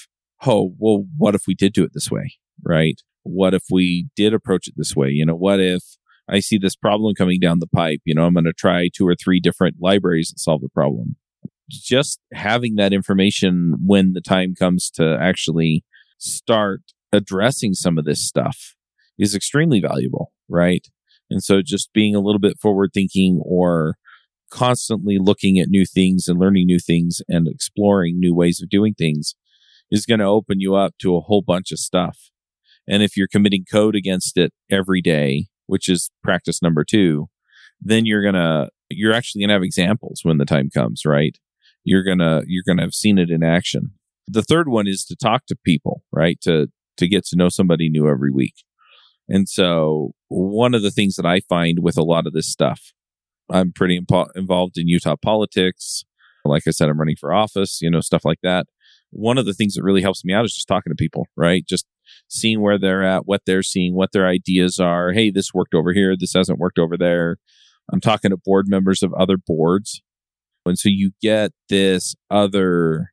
[0.45, 2.35] oh, well, what if we did do it this way?
[2.63, 3.01] Right?
[3.23, 5.09] What if we did approach it this way?
[5.09, 5.83] You know, what if
[6.29, 8.01] I see this problem coming down the pipe?
[8.05, 11.17] You know, I'm going to try two or three different libraries that solve the problem
[11.69, 15.85] just having that information when the time comes to actually
[16.19, 16.83] start
[17.13, 18.75] addressing some of this stuff
[19.19, 20.87] is extremely valuable, right?
[21.31, 23.97] And so just being a little bit forward thinking or
[24.57, 28.95] constantly looking at new things and learning new things and exploring new ways of doing
[28.95, 29.35] things
[29.91, 32.31] is going to open you up to a whole bunch of stuff.
[32.89, 37.27] And if you're committing code against it every day, which is practice number two,
[37.81, 41.37] then you're going to, you're actually going to have examples when the time comes, right?
[41.87, 43.93] you're gonna you're gonna have seen it in action.
[44.27, 46.39] The third one is to talk to people, right?
[46.43, 46.67] To
[46.99, 48.55] to get to know somebody new every week.
[49.29, 52.93] And so one of the things that I find with a lot of this stuff,
[53.51, 56.05] I'm pretty impo- involved in Utah politics.
[56.45, 58.67] Like I said, I'm running for office, you know, stuff like that.
[59.11, 61.65] One of the things that really helps me out is just talking to people, right?
[61.67, 61.87] Just
[62.29, 65.13] seeing where they're at, what they're seeing, what their ideas are.
[65.13, 66.15] Hey, this worked over here.
[66.19, 67.39] This hasn't worked over there.
[67.93, 70.03] I'm talking to board members of other boards.
[70.65, 73.13] And so you get this other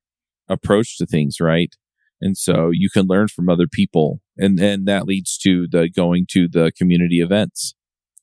[0.50, 1.74] approach to things, right?
[2.22, 4.22] And so you can learn from other people.
[4.38, 7.76] And and that leads to the going to the community events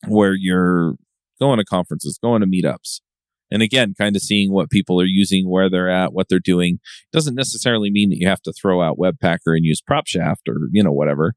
[0.08, 0.94] where you're
[1.40, 3.00] going to conferences, going to meetups.
[3.50, 6.78] And again, kind of seeing what people are using, where they're at, what they're doing.
[7.12, 10.84] Doesn't necessarily mean that you have to throw out Webpacker and use PropShaft or, you
[10.84, 11.34] know, whatever.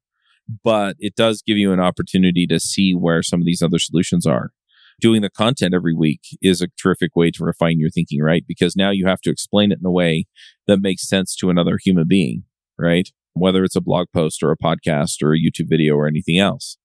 [0.64, 4.28] But it does give you an opportunity to see where some of these other solutions
[4.28, 4.52] are
[5.00, 8.44] doing the content every week is a terrific way to refine your thinking, right?
[8.48, 10.26] Because now you have to explain it in a way
[10.68, 12.44] that makes sense to another human being,
[12.78, 13.10] right?
[13.34, 16.78] Whether it's a blog post or a podcast or a YouTube video or anything else.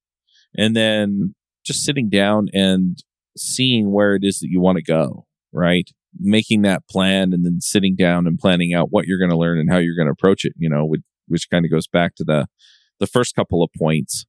[0.57, 2.99] And then just sitting down and
[3.39, 5.89] seeing where it is that you want to go, right?
[6.19, 9.59] Making that plan and then sitting down and planning out what you're going to learn
[9.59, 12.15] and how you're going to approach it, you know, which, which kind of goes back
[12.17, 12.47] to the,
[13.01, 14.27] the first couple of points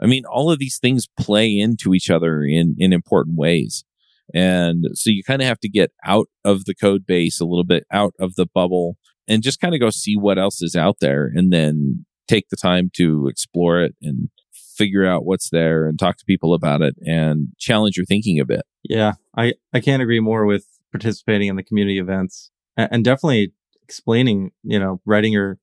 [0.00, 3.84] I mean, all of these things play into each other in, in important ways.
[4.32, 7.64] And so you kind of have to get out of the code base a little
[7.64, 8.96] bit, out of the bubble
[9.28, 12.56] and just kind of go see what else is out there and then take the
[12.56, 14.30] time to explore it and
[14.80, 18.44] figure out what's there and talk to people about it and challenge your thinking a
[18.44, 18.62] bit.
[18.82, 23.52] Yeah, I, I can't agree more with participating in the community events and, and definitely
[23.82, 25.58] explaining, you know, writing your,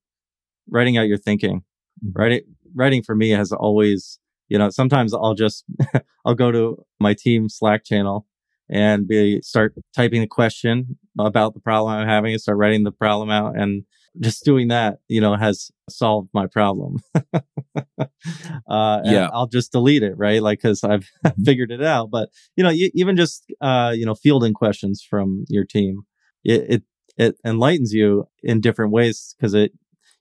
[0.70, 1.64] writing out your thinking.
[2.04, 2.18] Mm-hmm.
[2.20, 2.40] Writing,
[2.74, 5.64] writing for me has always you know, sometimes I'll just,
[6.24, 8.26] I'll go to my team Slack channel
[8.70, 12.92] and be, start typing a question about the problem I'm having and start writing the
[12.92, 13.56] problem out.
[13.56, 13.84] And
[14.20, 16.98] just doing that, you know, has solved my problem.
[17.14, 19.28] uh, yeah.
[19.32, 20.42] I'll just delete it, right?
[20.42, 21.42] Like, cause I've mm-hmm.
[21.42, 22.10] figured it out.
[22.10, 26.02] But, you know, you, even just, uh, you know, fielding questions from your team,
[26.44, 26.82] it, it,
[27.16, 29.72] it enlightens you in different ways because it,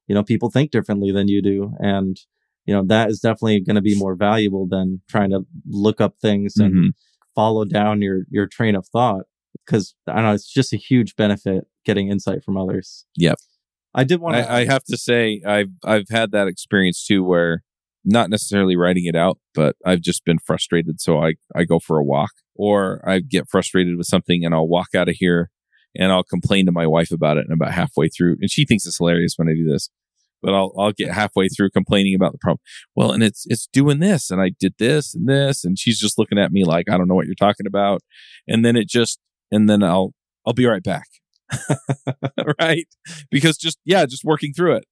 [0.08, 1.74] you know, people think differently than you do.
[1.80, 2.18] And,
[2.66, 6.16] you know, that is definitely going to be more valuable than trying to look up
[6.22, 6.90] things and mm-hmm.
[7.36, 9.24] follow down your, your train of thought.
[9.66, 13.06] Cause I don't know, it's just a huge benefit getting insight from others.
[13.18, 13.38] Yep.
[13.98, 14.50] I did want to.
[14.50, 17.64] I, I have to say, I've, I've had that experience too, where
[18.06, 21.02] not necessarily writing it out, but I've just been frustrated.
[21.02, 24.68] So I, I go for a walk or I get frustrated with something and I'll
[24.68, 25.50] walk out of here
[25.96, 27.46] and I'll complain to my wife about it.
[27.50, 29.90] And about halfway through, and she thinks it's hilarious when I do this
[30.42, 32.60] but I'll I'll get halfway through complaining about the problem.
[32.96, 36.18] Well, and it's it's doing this, and I did this and this, and she's just
[36.18, 38.02] looking at me like I don't know what you're talking about,
[38.48, 39.20] and then it just
[39.52, 40.14] and then I'll
[40.46, 41.08] I'll be right back,
[42.60, 42.88] right?
[43.32, 44.86] Because just yeah, just working through it.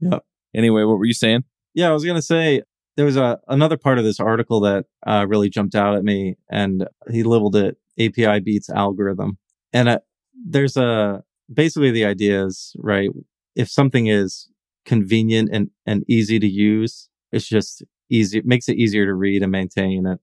[0.00, 0.18] Yeah.
[0.54, 1.44] Anyway, what were you saying?
[1.74, 2.62] Yeah, I was gonna say
[2.96, 6.36] there was a another part of this article that uh, really jumped out at me,
[6.50, 9.38] and he labeled it API beats algorithm,
[9.72, 9.98] and uh,
[10.46, 13.10] there's a basically the idea is right
[13.54, 14.48] if something is
[14.84, 17.08] convenient and, and easy to use.
[17.32, 18.38] It's just easy.
[18.38, 20.20] It makes it easier to read and maintain it.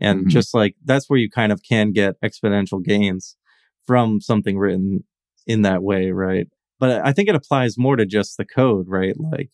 [0.00, 0.28] And mm-hmm.
[0.28, 3.36] just like that's where you kind of can get exponential gains
[3.86, 5.04] from something written
[5.46, 6.46] in that way, right?
[6.78, 9.18] But I think it applies more to just the code, right?
[9.18, 9.50] Like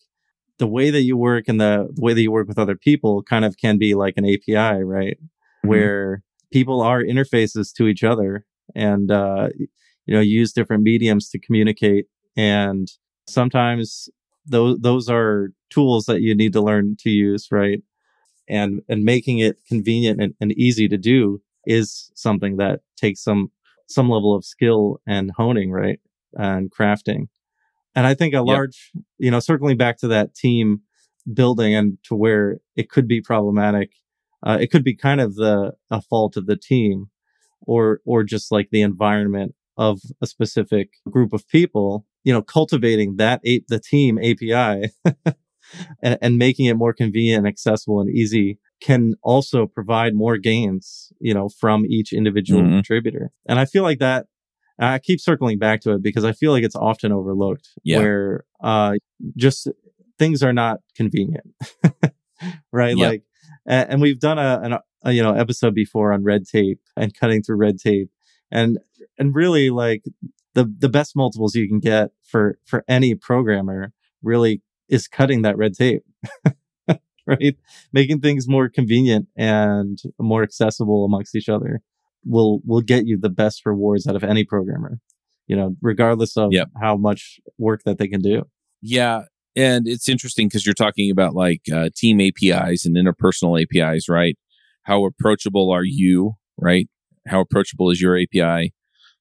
[0.57, 3.23] the way that you work and the, the way that you work with other people
[3.23, 5.17] kind of can be like an API, right?
[5.19, 5.67] Mm-hmm.
[5.67, 11.39] Where people are interfaces to each other and, uh, you know, use different mediums to
[11.39, 12.07] communicate.
[12.35, 12.91] And
[13.27, 14.09] sometimes
[14.45, 17.81] those those are tools that you need to learn to use, right?
[18.47, 23.51] And and making it convenient and, and easy to do is something that takes some
[23.91, 25.99] some level of skill and honing, right?
[26.33, 27.27] And crafting.
[27.95, 28.45] And I think a yep.
[28.45, 30.81] large, you know, circling back to that team
[31.31, 33.91] building and to where it could be problematic,
[34.45, 37.07] uh, it could be kind of the a fault of the team,
[37.61, 43.17] or or just like the environment of a specific group of people you know, cultivating
[43.17, 44.91] that ape, the team API
[46.03, 51.13] and, and making it more convenient and accessible and easy can also provide more gains,
[51.19, 52.73] you know, from each individual mm-hmm.
[52.73, 53.31] contributor.
[53.47, 54.25] And I feel like that
[54.79, 57.99] I keep circling back to it because I feel like it's often overlooked yeah.
[57.99, 58.95] where, uh,
[59.37, 59.67] just
[60.17, 61.45] things are not convenient.
[62.71, 62.97] right.
[62.97, 63.07] Yep.
[63.07, 63.23] Like,
[63.67, 67.43] and, we've done a, an, a, you know, episode before on red tape and cutting
[67.43, 68.09] through red tape.
[68.51, 68.79] And,
[69.17, 70.03] and really like
[70.53, 75.57] the the best multiples you can get for for any programmer really is cutting that
[75.57, 76.03] red tape
[77.41, 77.55] right
[77.93, 81.81] making things more convenient and more accessible amongst each other
[82.25, 84.99] will will get you the best rewards out of any programmer
[85.51, 86.69] you know, regardless of Yep.
[86.81, 88.43] how much work that they can do.
[88.81, 89.23] Yeah.
[89.53, 94.37] And it's interesting because you're talking about like uh, team APIs and interpersonal APIs, right?
[94.83, 96.87] How approachable are you, right?
[97.27, 98.73] How approachable is your API?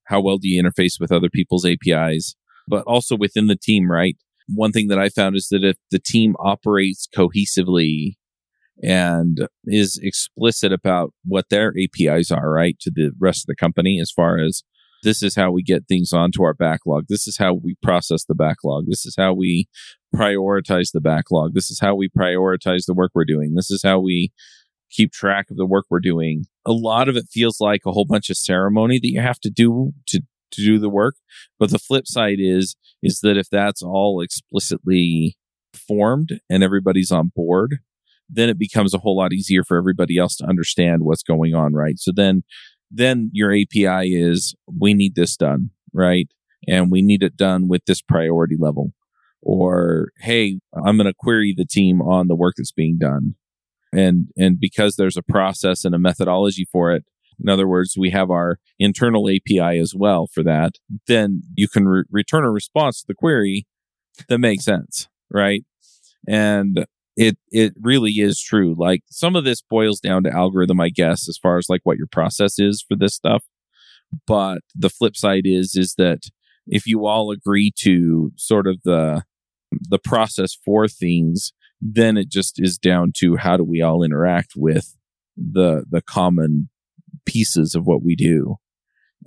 [0.05, 2.37] How well do you interface with other people's APIs?
[2.69, 4.17] But also within the team, right?
[4.55, 8.15] One thing that I found is that if the team operates cohesively
[8.83, 14.01] and is explicit about what their APIs are, right, to the rest of the company
[14.01, 14.63] as far as
[15.03, 17.07] this is how we get things onto our backlog.
[17.09, 18.85] This is how we process the backlog.
[18.87, 19.69] This is how we
[20.15, 21.55] prioritize the backlog.
[21.55, 23.55] This is how we prioritize the work we're doing.
[23.55, 24.33] This is how we
[24.91, 26.47] keep track of the work we're doing.
[26.67, 29.51] A lot of it feels like a whole bunch of ceremony that you have to
[29.51, 30.21] do to,
[30.53, 31.17] to do the work.
[31.59, 35.37] But the flip side is, is that if that's all explicitly
[35.75, 37.79] formed and everybody's on board,
[38.29, 41.75] then it becomes a whole lot easier for everybody else to understand what's going on,
[41.75, 41.99] right?
[41.99, 42.43] So then,
[42.91, 46.29] then your API is, we need this done, right?
[46.69, 48.93] And we need it done with this priority level.
[49.43, 53.35] Or, hey, I'm going to query the team on the work that's being done.
[53.93, 57.05] And, and because there's a process and a methodology for it,
[57.43, 60.73] in other words, we have our internal API as well for that,
[61.07, 63.67] then you can re- return a response to the query
[64.29, 65.65] that makes sense, right?
[66.29, 66.87] And
[67.17, 68.75] it it really is true.
[68.77, 71.99] Like some of this boils down to algorithm, I guess, as far as like what
[71.99, 73.45] your process is for this stuff.
[74.27, 76.31] But the flip side is is that
[76.67, 79.25] if you all agree to sort of the
[79.73, 84.53] the process for things, then it just is down to how do we all interact
[84.57, 84.97] with
[85.37, 86.69] the the common
[87.25, 88.57] pieces of what we do.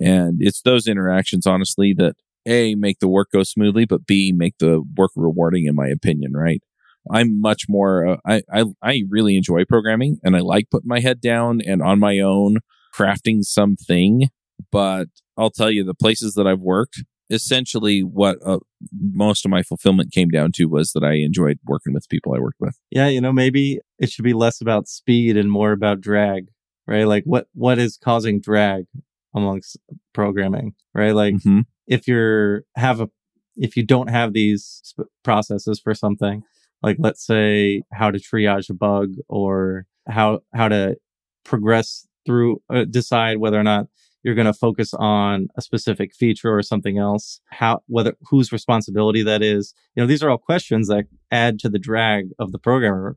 [0.00, 2.16] And it's those interactions, honestly, that
[2.46, 6.32] A, make the work go smoothly, but B, make the work rewarding, in my opinion,
[6.32, 6.62] right?
[7.10, 11.00] I'm much more, uh, I, I, I really enjoy programming and I like putting my
[11.00, 12.58] head down and on my own
[12.94, 14.30] crafting something.
[14.72, 18.58] But I'll tell you, the places that I've worked, essentially what uh,
[18.92, 22.40] most of my fulfillment came down to was that I enjoyed working with people I
[22.40, 22.78] worked with.
[22.90, 26.48] Yeah, you know, maybe it should be less about speed and more about drag,
[26.86, 27.04] right?
[27.06, 28.86] Like what what is causing drag
[29.34, 29.76] amongst
[30.12, 31.14] programming, right?
[31.14, 31.64] Like Mhm.
[31.86, 33.08] if you're have a
[33.56, 36.42] if you don't have these sp- processes for something,
[36.82, 40.96] like let's say how to triage a bug or how how to
[41.44, 43.86] progress through uh, decide whether or not
[44.22, 49.22] you're going to focus on a specific feature or something else how whether whose responsibility
[49.22, 52.58] that is you know these are all questions that add to the drag of the
[52.58, 53.14] programmer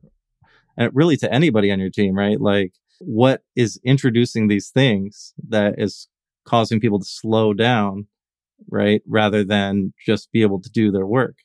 [0.76, 5.74] and really to anybody on your team right like what is introducing these things that
[5.78, 6.08] is
[6.44, 8.06] causing people to slow down
[8.70, 11.36] right rather than just be able to do their work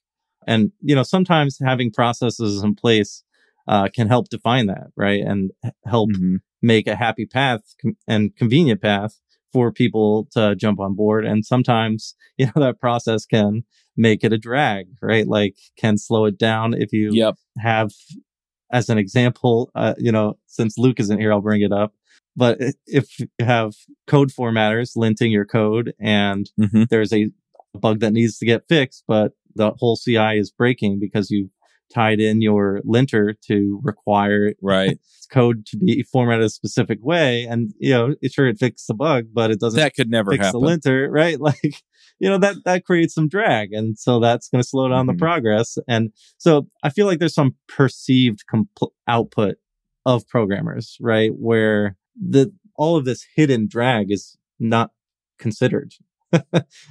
[0.47, 3.23] and you know sometimes having processes in place
[3.67, 5.51] uh, can help define that right and
[5.85, 6.37] help Mhm.
[6.61, 9.19] make a happy path com- and convenient path
[9.51, 11.25] for people to jump on board.
[11.25, 13.63] And sometimes, you know, that process can
[13.95, 15.27] make it a drag, right?
[15.27, 17.35] Like can slow it down if you Yep.
[17.59, 17.91] have,
[18.73, 21.93] as an example, uh, you know, since Luke isn't here, I'll bring it up.
[22.35, 22.57] But
[22.87, 23.73] if you have
[24.07, 26.89] code formatters linting your code and Mhm.
[26.89, 27.29] there's a
[27.79, 31.49] bug that needs to get fixed, but the whole CI is breaking because you
[31.93, 34.99] tied in your linter to require Right.
[35.31, 37.43] code to be formatted a specific way.
[37.45, 40.31] And, you know, it sure it fixed the bug, but it doesn't that could never
[40.31, 40.59] fix happen.
[40.61, 41.37] the linter, right?
[41.39, 41.75] Like,
[42.19, 43.73] you know, that, that creates some drag.
[43.73, 45.13] And so that's going to slow down Mhm.
[45.13, 45.77] the progress.
[45.87, 49.55] And so I feel like there's some perceived compl- output
[50.05, 51.31] of programmers, right?
[51.33, 54.91] Where the, all of this hidden drag is not
[55.39, 55.93] considered.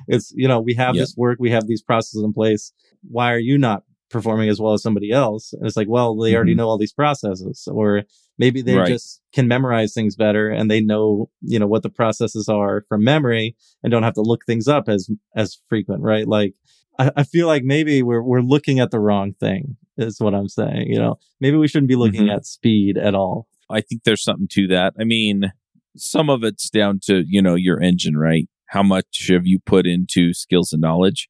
[0.09, 1.03] it's, you know, we have Yep.
[1.03, 2.73] this work, we have these processes in place.
[3.09, 5.53] Why are you not performing as well as somebody else?
[5.53, 6.59] And it's like, well, they already Mhm.
[6.59, 8.03] know all these processes or
[8.39, 8.87] maybe they Right.
[8.89, 13.03] just can memorize things better and they know, you know, what the processes are from
[13.05, 16.27] memory and don't have to look things up as, as frequent, right?
[16.29, 16.55] Like,
[16.99, 20.49] I, I feel like maybe we're, we're looking at the wrong thing is what I'm
[20.49, 20.89] saying.
[20.89, 22.35] You know, maybe we shouldn't be looking Mhm.
[22.37, 23.47] at speed at all.
[23.71, 24.95] I think there's something to that.
[25.01, 25.53] I mean,
[25.97, 28.49] some of it's down to, you know, your engine, right?
[28.67, 31.29] How much have you put into skills and knowledge?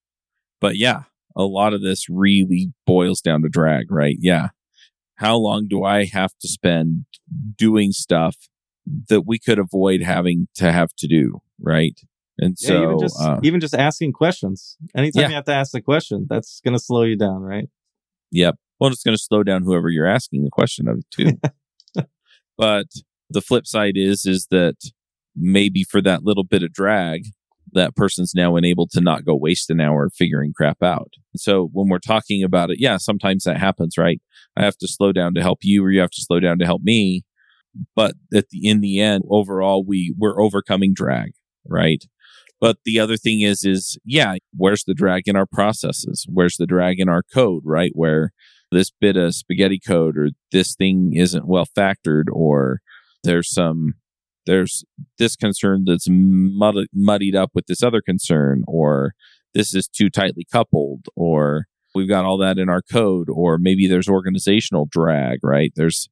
[0.60, 1.02] But yeah,
[1.36, 4.16] a lot of this really boils down to drag, right?
[4.20, 4.48] Yeah.
[5.16, 7.04] How long do I have to spend
[7.56, 8.36] doing stuff
[9.08, 11.98] that we could avoid having to have to do, right?
[12.38, 14.76] And Yeah, so, even just uh, even just asking questions.
[14.96, 15.28] Anytime Yeah.
[15.28, 17.68] you have to ask a question, that's going to slow you down, right?
[18.32, 18.56] Yep.
[18.80, 21.38] Well, it's going to slow down whoever you're asking the question of too.
[22.58, 22.86] but
[23.30, 24.76] the flip side is, is that
[25.36, 27.26] maybe for that little bit of drag,
[27.72, 31.12] that person's now enabled to not go waste an hour figuring crap out.
[31.36, 34.20] So when we're talking about it, yeah, sometimes that happens, right?
[34.56, 36.66] I have to slow down to help you or you have to slow down to
[36.66, 37.24] help me.
[37.96, 41.32] But at the, in the end, overall, we, we're overcoming drag,
[41.66, 42.04] right?
[42.60, 46.26] But the other thing is, is yeah, where's the drag in our processes?
[46.28, 47.90] Where's the drag in our code, right?
[47.94, 48.32] Where
[48.70, 52.80] this bit of spaghetti code or this thing isn't well factored or
[53.24, 53.94] there's some,
[54.46, 54.84] there's
[55.18, 59.12] this concern that's muddied, muddied up with this other concern or
[59.54, 63.86] this is too tightly coupled or we've got all that in our code or maybe
[63.86, 65.72] there's organizational drag, right?
[65.76, 66.08] There's,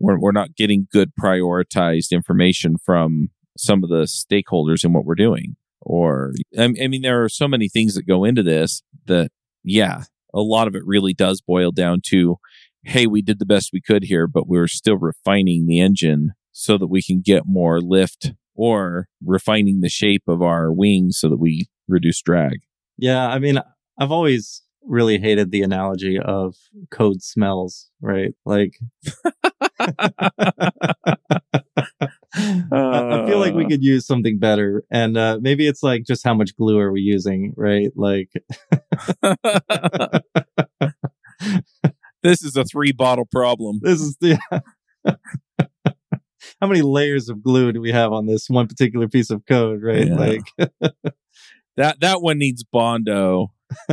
[0.00, 5.14] we're, we're not getting good prioritized information from some of the stakeholders in what we're
[5.14, 9.30] doing or I, I mean there are so many things that go into this that
[9.64, 10.04] yeah
[10.34, 12.36] a lot of it really does boil down to
[12.84, 16.76] hey we did the best we could here but we're still refining the engine so
[16.76, 21.38] that we can get more lift or refining the shape of our wings so that
[21.38, 22.58] we reduce drag
[22.96, 23.60] Yeah, I mean,
[23.98, 26.56] I've always really hated the analogy of
[26.90, 28.34] code smells, right?
[28.44, 28.72] Like,
[32.32, 34.82] I feel like we could use something better.
[34.90, 37.92] And uh, maybe it's like just how much glue are we using, right?
[37.94, 38.30] Like,
[42.24, 44.38] this is a three bottle problem this is the.
[46.60, 49.82] How many layers of glue do we have on this one particular piece of code,
[49.82, 50.08] right?
[50.08, 50.14] Yeah.
[50.16, 50.42] Like,
[51.78, 53.52] that that one needs bondo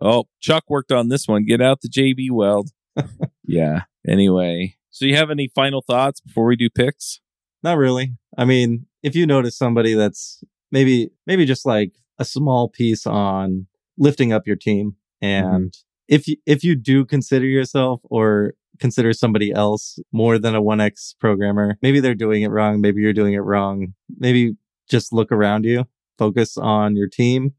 [0.00, 2.70] oh chuck worked on this one get out the jb weld
[3.44, 7.20] yeah anyway so you have any final thoughts before we do picks
[7.62, 8.16] Not really.
[8.36, 13.66] I mean, if you notice somebody that's maybe maybe just like a small piece on
[13.98, 15.46] lifting up your team mm-hmm.
[15.46, 15.74] and
[16.08, 21.14] if you if you do consider yourself or consider somebody else more than a 1x
[21.20, 23.94] programmer, maybe they're doing it wrong, maybe you're doing it wrong.
[24.18, 24.56] Maybe
[24.88, 25.86] just look around you,
[26.18, 27.54] focus on your team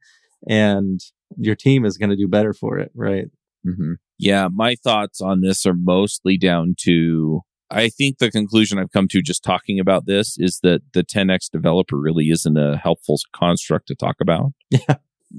[0.47, 0.99] and
[1.37, 3.25] your team is going to do better for it, right?
[3.65, 3.93] Mm-hmm.
[4.17, 7.41] Yeah, my thoughts on this are mostly down to
[7.73, 11.49] I think the conclusion I've come to just talking about this is that the 10x
[11.49, 14.51] developer really isn't a helpful construct to talk about.
[14.69, 14.95] Yeah.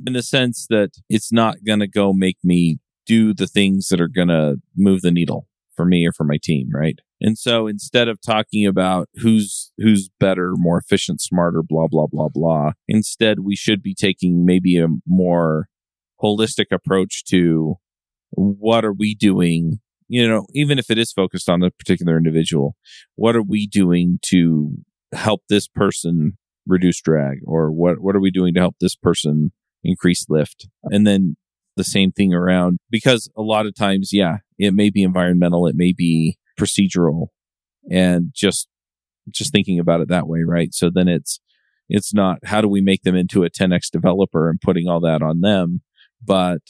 [0.06, 4.00] In the sense that it's not going to go make me do the things that
[4.00, 5.46] are going to move the needle
[5.82, 6.98] for me or for my team, right?
[7.20, 12.28] And so instead of talking about who's who's better, more efficient, smarter, blah blah blah
[12.32, 15.66] blah, instead we should be taking maybe a more
[16.22, 17.76] holistic approach to
[18.30, 22.76] what are we doing you know even if it is focused on a particular individual
[23.16, 24.76] what are we doing to
[25.12, 29.52] help this person reduce drag or what what are we doing to help this person
[29.84, 31.36] increase lift and then
[31.76, 35.74] the same thing around because a lot of times yeah it may be environmental it
[35.76, 37.28] may be procedural
[37.90, 38.68] and just
[39.30, 41.40] just thinking about it that way right so then it's
[41.88, 45.22] it's not how do we make them into a 10x developer and putting all that
[45.22, 45.82] on them
[46.24, 46.60] but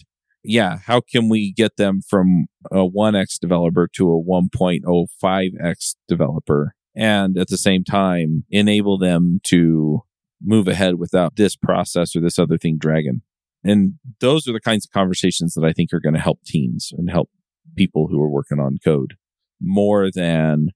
[0.45, 7.39] yeah, how can we get them from a 1x developer to a 1.05x developer and
[7.39, 10.03] at the same time enable them to
[10.43, 13.23] move ahead without this process or this other thing dragging?
[13.65, 16.93] And those are the kinds of conversations that I think are going to help teams
[16.97, 17.31] and help
[17.77, 19.15] people who are working on code
[19.61, 20.71] more than,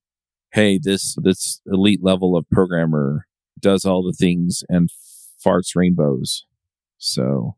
[0.53, 3.27] hey, this, this elite level of programmer
[3.59, 4.89] does all the things and
[5.43, 6.45] farts rainbows.
[6.97, 7.55] So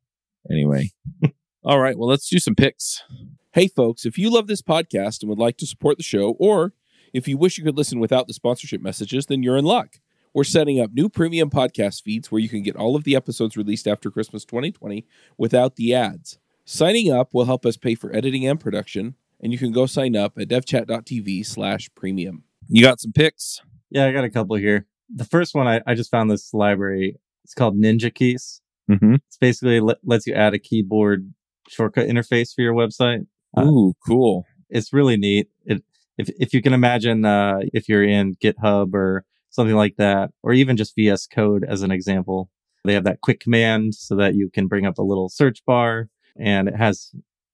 [0.49, 0.91] anyway.
[1.63, 3.03] All right, well, let's do some picks.
[3.51, 6.73] Hey, folks, if you love this podcast and would like to support the show, or
[7.13, 9.99] if you wish you could listen without the sponsorship messages, then you're in luck.
[10.33, 13.57] We're setting up new premium podcast feeds where you can get all of the episodes
[13.57, 15.05] released after Christmas 2020
[15.37, 16.37] without the ads.
[16.71, 20.15] Signing up will help us pay for editing and production, and you can go sign
[20.15, 22.43] up at devchat.tv slash premium.
[22.67, 23.59] You got some picks?
[23.89, 24.85] Yeah, I got a couple here.
[25.11, 27.15] The first one, I, I just found this library.
[27.43, 28.61] It's called Ninja Keys.
[28.87, 29.15] Mm-hmm.
[29.15, 31.33] It's basically let, lets you add a keyboard
[31.67, 33.25] shortcut interface for your website.
[33.57, 34.45] Uh, Ooh, cool.
[34.69, 35.47] it's really neat.
[35.65, 35.83] It,
[36.19, 40.53] if if you can imagine, uh, if you're in GitHub or something like that, or
[40.53, 42.51] even just VS Code as an example,
[42.85, 46.09] they have that quick command so that you can bring up a little search bar,
[46.39, 47.11] and it has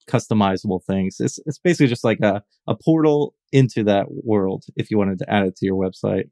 [0.09, 1.17] customizable things.
[1.19, 5.29] It's it's basically just like a a portal into that world if you wanted to
[5.31, 6.29] add it to your website.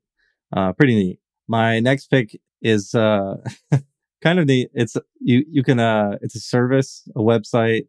[0.56, 1.20] Uh, pretty neat.
[1.48, 3.36] My next pick is uh,
[4.22, 4.70] kind of neat.
[4.74, 7.88] It's you you can uh, it's a service, a website,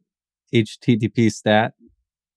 [0.55, 1.75] http stat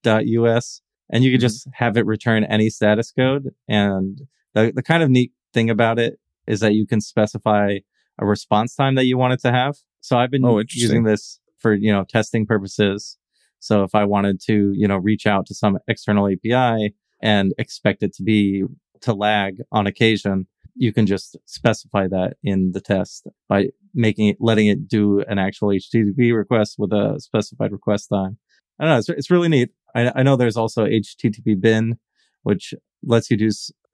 [0.06, 3.50] us and you can just have it return any status code.
[3.68, 4.22] And
[4.54, 7.80] the, the kind of neat thing about it is that you can specify
[8.20, 9.76] a response time that you want it to have.
[10.02, 13.18] So I've been Oh, using this for, you know, testing purposes.
[13.60, 18.04] So if I wanted to, you know, reach out to some external API and expect
[18.04, 18.64] it to be
[19.02, 24.38] to lag on occasion, you can just specify that in the test by making it,
[24.40, 28.38] letting it do an actual HTTP request with a specified request time.
[28.80, 28.98] I don't know.
[29.00, 29.70] It's, it's really neat.
[29.96, 31.98] I, I know there's also HTTP bin,
[32.44, 33.50] which lets you do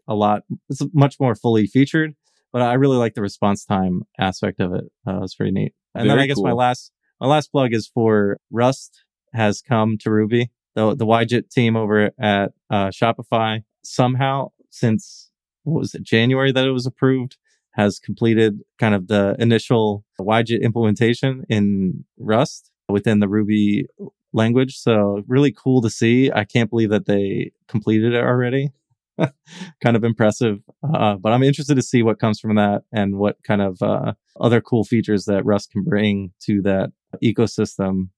[0.07, 0.43] a lot.
[0.70, 2.16] It's much more fully featured,
[2.51, 4.86] but I really like the response time aspect of it.
[5.07, 5.74] Uh, it's pretty neat.
[5.95, 9.03] And then I guess my last my last plug is for Rust
[9.34, 10.51] has come to Ruby.
[10.76, 15.30] The the YJIT team over at uh, Shopify somehow since
[15.64, 17.38] what was it January that it was approved
[17.72, 23.88] has completed kind of the initial YJIT implementation in Rust within the Ruby
[24.32, 24.78] language.
[24.78, 26.32] So really cool to see.
[26.32, 28.72] I can't believe that they completed it already.
[29.84, 30.59] kind of impressive.
[30.84, 34.14] Uh, but I'm interested to see what comes from that and what kind of uh,
[34.39, 36.91] other cool features that Rust can bring to that
[37.24, 38.09] ecosystem,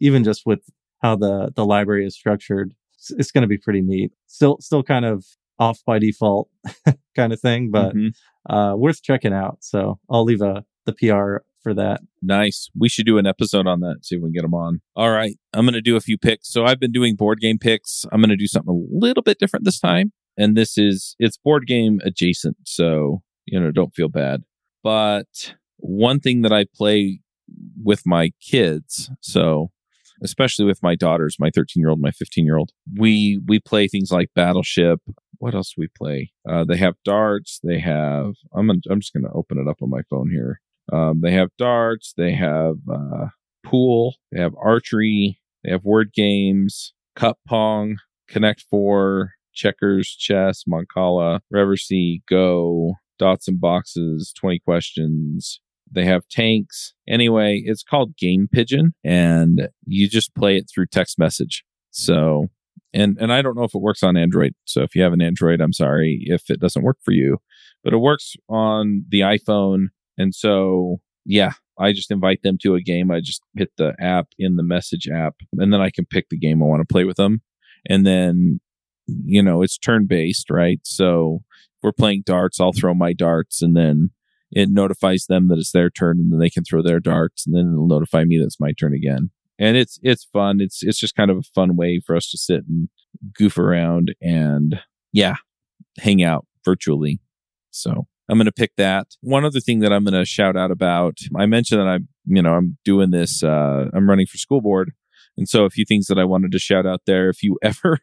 [0.00, 0.60] even just with
[1.02, 2.72] how the, the library is structured.
[2.94, 4.12] It's, it's going to be pretty neat.
[4.26, 5.24] Still, still kind of
[5.58, 6.48] off by default
[7.16, 8.14] kind of thing, but Mhm.
[8.48, 9.58] uh, worth checking out.
[9.60, 12.00] So I'll leave a, the PR for that.
[12.22, 12.70] Nice.
[12.78, 13.98] We should do an episode on that.
[14.02, 14.80] See if we can get them on.
[14.96, 15.36] All right.
[15.52, 16.50] I'm going to do a few picks.
[16.50, 18.06] So I've been doing board game picks.
[18.10, 20.12] I'm going to do something a little bit different this time.
[20.40, 22.56] And this is, it's board game adjacent.
[22.64, 24.42] So, you know, don't feel bad.
[24.82, 27.20] But one thing that I play
[27.82, 29.70] with my kids, so
[30.22, 33.86] especially with my daughters, my 13 year old, my 15 year old, we, we play
[33.86, 35.00] things like Battleship.
[35.38, 36.32] What else do we play?
[36.48, 37.60] Uh, they have darts.
[37.62, 40.62] They have, I'm, gonna, I'm just to open it up on my phone here.
[40.90, 42.14] Um, they have darts.
[42.16, 43.26] They have uh,
[43.62, 44.14] pool.
[44.32, 45.38] They have archery.
[45.64, 47.96] They have word games, cup pong,
[48.28, 55.60] Connect Four, checkers, chess, Mancala, Reversi, Go, dots and boxes, twenty questions.
[55.92, 56.94] They have tanks.
[57.08, 61.64] Anyway, it's called Game Pigeon, and you just play it through text message.
[61.90, 62.46] So,
[62.94, 64.54] and and I don't know if it works on Android.
[64.64, 67.38] So if you have an Android, I'm sorry if it doesn't work for you,
[67.82, 69.88] but it works on the iPhone
[70.20, 73.10] and so, yeah, I just invite them to a game.
[73.10, 76.38] I just hit the app in the message app, and then I can pick the
[76.38, 77.40] game I want to play with them.
[77.88, 78.60] And then,
[79.24, 80.80] you know, it's turn based, right?
[80.84, 81.42] So
[81.82, 84.10] we're playing darts, I'll throw my darts, and then
[84.50, 87.54] it notifies them that it's their turn, and then they can throw their darts, and
[87.54, 89.30] then it'll notify me that it's my turn again.
[89.58, 90.60] And it's it's fun.
[90.60, 92.88] It's it's just kind of a fun way for us to sit and
[93.34, 94.80] goof around and
[95.12, 95.34] yeah,
[95.98, 97.20] hang out virtually.
[97.70, 99.08] So I'm going to pick that.
[99.20, 102.42] One other thing that I'm going to shout out about, I mentioned that I'm, you
[102.42, 104.92] know, I'm doing this, uh, I'm running for school board.
[105.36, 107.28] And so a few things that I wanted to shout out there.
[107.28, 107.98] If you ever,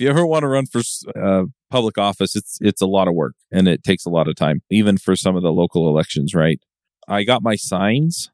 [0.00, 0.82] you ever want to run for
[1.20, 4.36] uh, public office, it's, it's a lot of work and it takes a lot of
[4.36, 6.60] time, even for some of the local elections, right?
[7.08, 8.30] I got my signs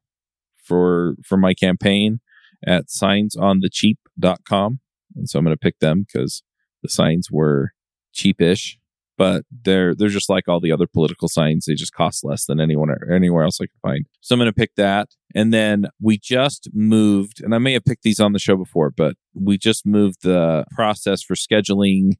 [0.63, 2.21] for, for my campaign
[2.67, 4.81] at signsonthecheap.com.
[5.15, 6.43] And so I'm going to pick them because
[6.83, 7.73] the signs were
[8.15, 8.77] cheapish
[9.17, 11.65] but they're they're just like all the other political signs.
[11.67, 14.07] They just cost less than anyone or anywhere else I could find.
[14.21, 15.09] So I'm going to pick that.
[15.35, 18.91] And then we just moved, and I may have picked these on the show before,
[18.91, 22.13] but we just moved the process for scheduling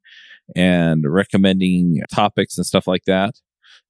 [0.55, 3.35] and recommending topics and stuff like that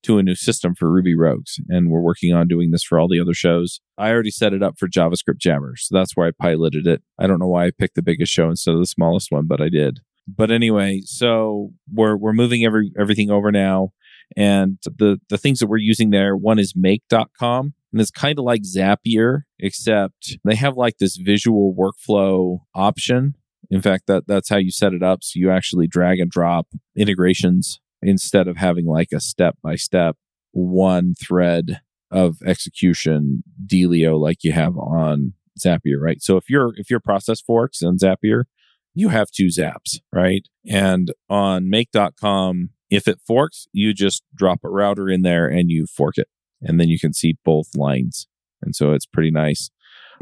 [0.03, 1.59] to a new system for Ruby Rogues.
[1.69, 3.79] And we're working on doing this for all the other shows.
[3.97, 5.75] I already set it up for JavaScript Jabber.
[5.77, 7.01] So that's where I piloted it.
[7.19, 9.61] I don't know why I picked the biggest show instead of the smallest one, but
[9.61, 13.91] I did but anyway, so we're we're moving every everything over now,
[14.35, 18.45] and the the things that we're using there, one is Make.com, and it's kind of
[18.45, 23.35] like Zapier, except they have like this visual workflow option.
[23.69, 25.23] In fact, that that's how you set it up.
[25.23, 30.17] So you actually drag and drop integrations instead of having like a step by step
[30.51, 36.21] one thread of execution dealio like you have on Zapier, right?
[36.21, 38.43] So if your if your process forks on Zapier,
[38.99, 40.47] you have two zaps, right?
[40.69, 45.85] And on make.com, if it forks, you just drop a router in there and you
[45.87, 46.27] fork it.
[46.61, 48.27] And then you can see both lines.
[48.61, 49.69] And so it's pretty nice.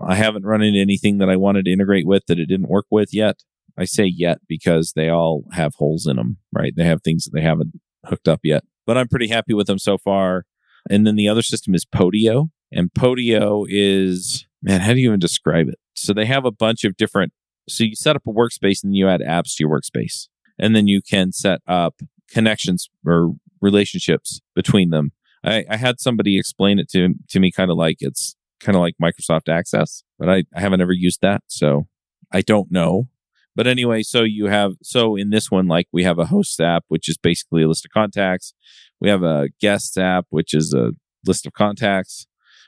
[0.03, 2.85] I haven't run into anything that I wanted to integrate with that it didn't work
[2.89, 3.43] with yet.
[3.77, 6.73] I say yet because they all have holes in them, right?
[6.75, 9.79] They have things that they haven't hooked up yet, but I'm pretty happy with them
[9.79, 10.45] so far.
[10.89, 12.49] And then the other system is Podio.
[12.71, 15.79] And Podio is, man, how do you even describe it?
[15.93, 17.33] So they have a bunch of different
[17.67, 20.27] so you set up a workspace and then you add apps to your workspace.
[20.57, 25.11] And then you can set up connections or relationships between them.
[25.43, 28.81] I, I had somebody explain it to, to me kind of like it's kind of
[28.81, 31.43] like Microsoft Access, but I, I haven't ever used that.
[31.47, 31.87] So
[32.31, 33.09] I don't know.
[33.55, 36.83] But anyway, so you have, so in this one, like we have a hosts app,
[36.87, 38.53] which is basically a list of contacts.
[38.99, 40.91] We have a guests app, which is a
[41.25, 42.27] list of contacts.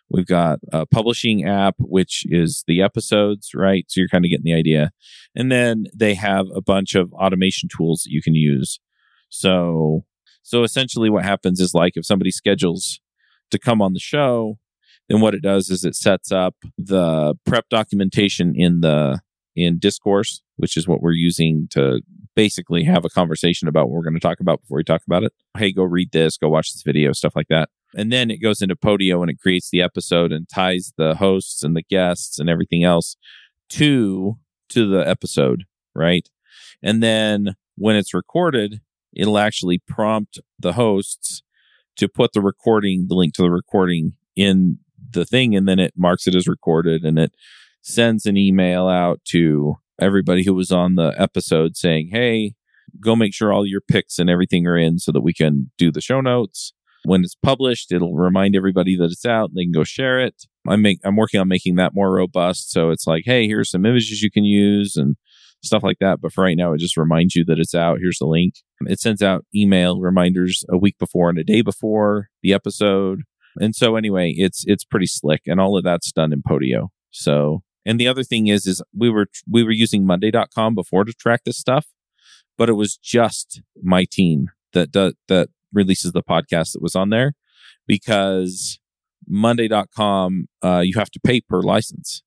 [0.09, 3.85] We've got a publishing app, which is the episodes, right?
[3.87, 4.91] So you're kind of getting the idea.
[5.35, 8.79] And then they have a bunch of automation tools that you can use.
[9.29, 10.05] So,
[10.43, 13.01] so essentially what happens is like if somebody schedules
[13.51, 14.59] to come on the show,
[15.09, 19.19] then what it does is it sets up the prep documentation in the,
[19.55, 22.01] in discourse, which is what we're using to
[22.35, 25.23] basically have a conversation about what we're going to talk about before we talk about
[25.23, 25.33] it.
[25.57, 27.69] Hey, go read this, go watch this video, stuff like that.
[27.95, 31.63] And then it goes into Podio and it creates the episode and ties the hosts
[31.63, 33.15] and the guests and everything else
[33.69, 34.37] to
[34.69, 35.63] to the episode,
[35.95, 36.27] right?
[36.83, 38.81] And then when it's recorded,
[39.13, 41.41] it'll actually prompt the hosts
[41.95, 44.79] to put the recording, the link to the recording in
[45.11, 47.33] the thing, and then it marks it as recorded and it
[47.81, 52.53] sends an email out to everybody who was on the episode saying, Hey,
[52.99, 55.91] go make sure all your picks and everything are in so that we can do
[55.91, 56.73] the show notes.
[57.05, 59.51] When it's published, it'll remind everybody that it's out.
[59.55, 60.43] They can go share it.
[60.67, 62.71] I'm make, I'm working on making that more robust.
[62.71, 65.15] So it's like, hey, here's some images you can use and
[65.63, 66.19] stuff like that.
[66.21, 67.99] But for right now, it just reminds you that it's out.
[68.01, 68.55] Here's the link.
[68.81, 73.21] It sends out email reminders a week before and a day before the episode.
[73.59, 76.89] And so anyway, it's it's pretty slick, and all of that's done in Podio.
[77.09, 81.13] So and the other thing is, is we were we were using Monday.com before to
[81.13, 81.87] track this stuff,
[82.57, 87.09] but it was just my team that that, that releases the podcast that was on
[87.09, 87.33] there
[87.87, 88.79] because
[89.27, 92.23] Monday.com uh, you have to pay per license,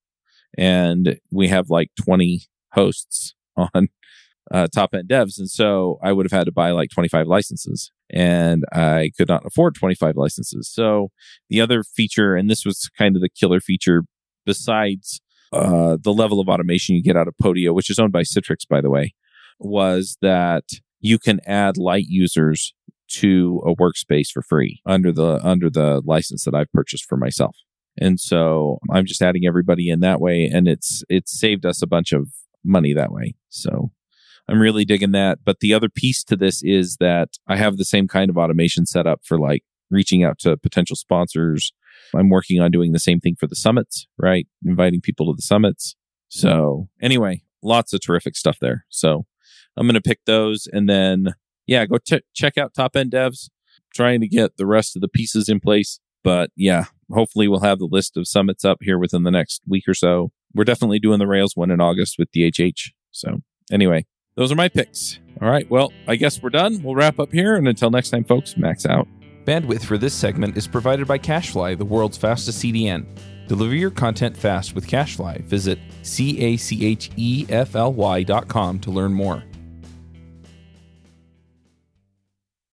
[0.56, 2.42] and we have like twenty
[2.72, 3.88] hosts on
[4.50, 5.38] uh, top end devs.
[5.38, 9.46] And so I would have had to buy like 25 licenses and I could not
[9.46, 10.68] afford 25 licenses.
[10.68, 11.10] So
[11.48, 14.02] the other feature, and this was kind of the killer feature
[14.44, 15.20] besides
[15.52, 18.66] uh, the level of automation you get out of Podio, which is owned by Citrix,
[18.68, 19.14] by the way,
[19.58, 20.64] was that
[21.00, 22.74] you can add light users
[23.10, 27.56] to a workspace for free under the under the license that I've purchased for myself.
[27.98, 31.86] And so I'm just adding everybody in that way and it's it's saved us a
[31.86, 32.28] bunch of
[32.64, 33.34] money that way.
[33.48, 33.90] So
[34.48, 35.38] I'm really digging that.
[35.44, 38.86] But the other piece to this is that I have the same kind of automation
[38.86, 41.72] set up for like reaching out to potential sponsors.
[42.14, 44.46] I'm working on doing the same thing for the summits, right?
[44.64, 45.96] Inviting people to the summits.
[46.28, 48.86] So anyway, lots of terrific stuff there.
[48.88, 49.26] So
[49.76, 51.34] I'm going to pick those and then,
[51.70, 53.48] yeah, go t- check out top end devs,
[53.94, 56.00] trying to get the rest of the pieces in place.
[56.24, 59.84] But yeah, hopefully we'll have the list of summits up here within the next week
[59.86, 60.32] or so.
[60.52, 62.90] We're definitely doing the Rails one in August with DHH.
[63.12, 63.38] So
[63.70, 64.04] anyway,
[64.34, 65.20] those are my picks.
[65.40, 65.70] All right.
[65.70, 66.82] Well, I guess we're done.
[66.82, 67.54] We'll wrap up here.
[67.54, 69.06] And until next time, folks, max out.
[69.44, 73.06] Bandwidth for this segment is provided by CacheFly, the world's fastest CDN.
[73.46, 75.42] Deliver your content fast with CacheFly.
[75.44, 79.44] Visit C A C H E F L Y dot com to learn more.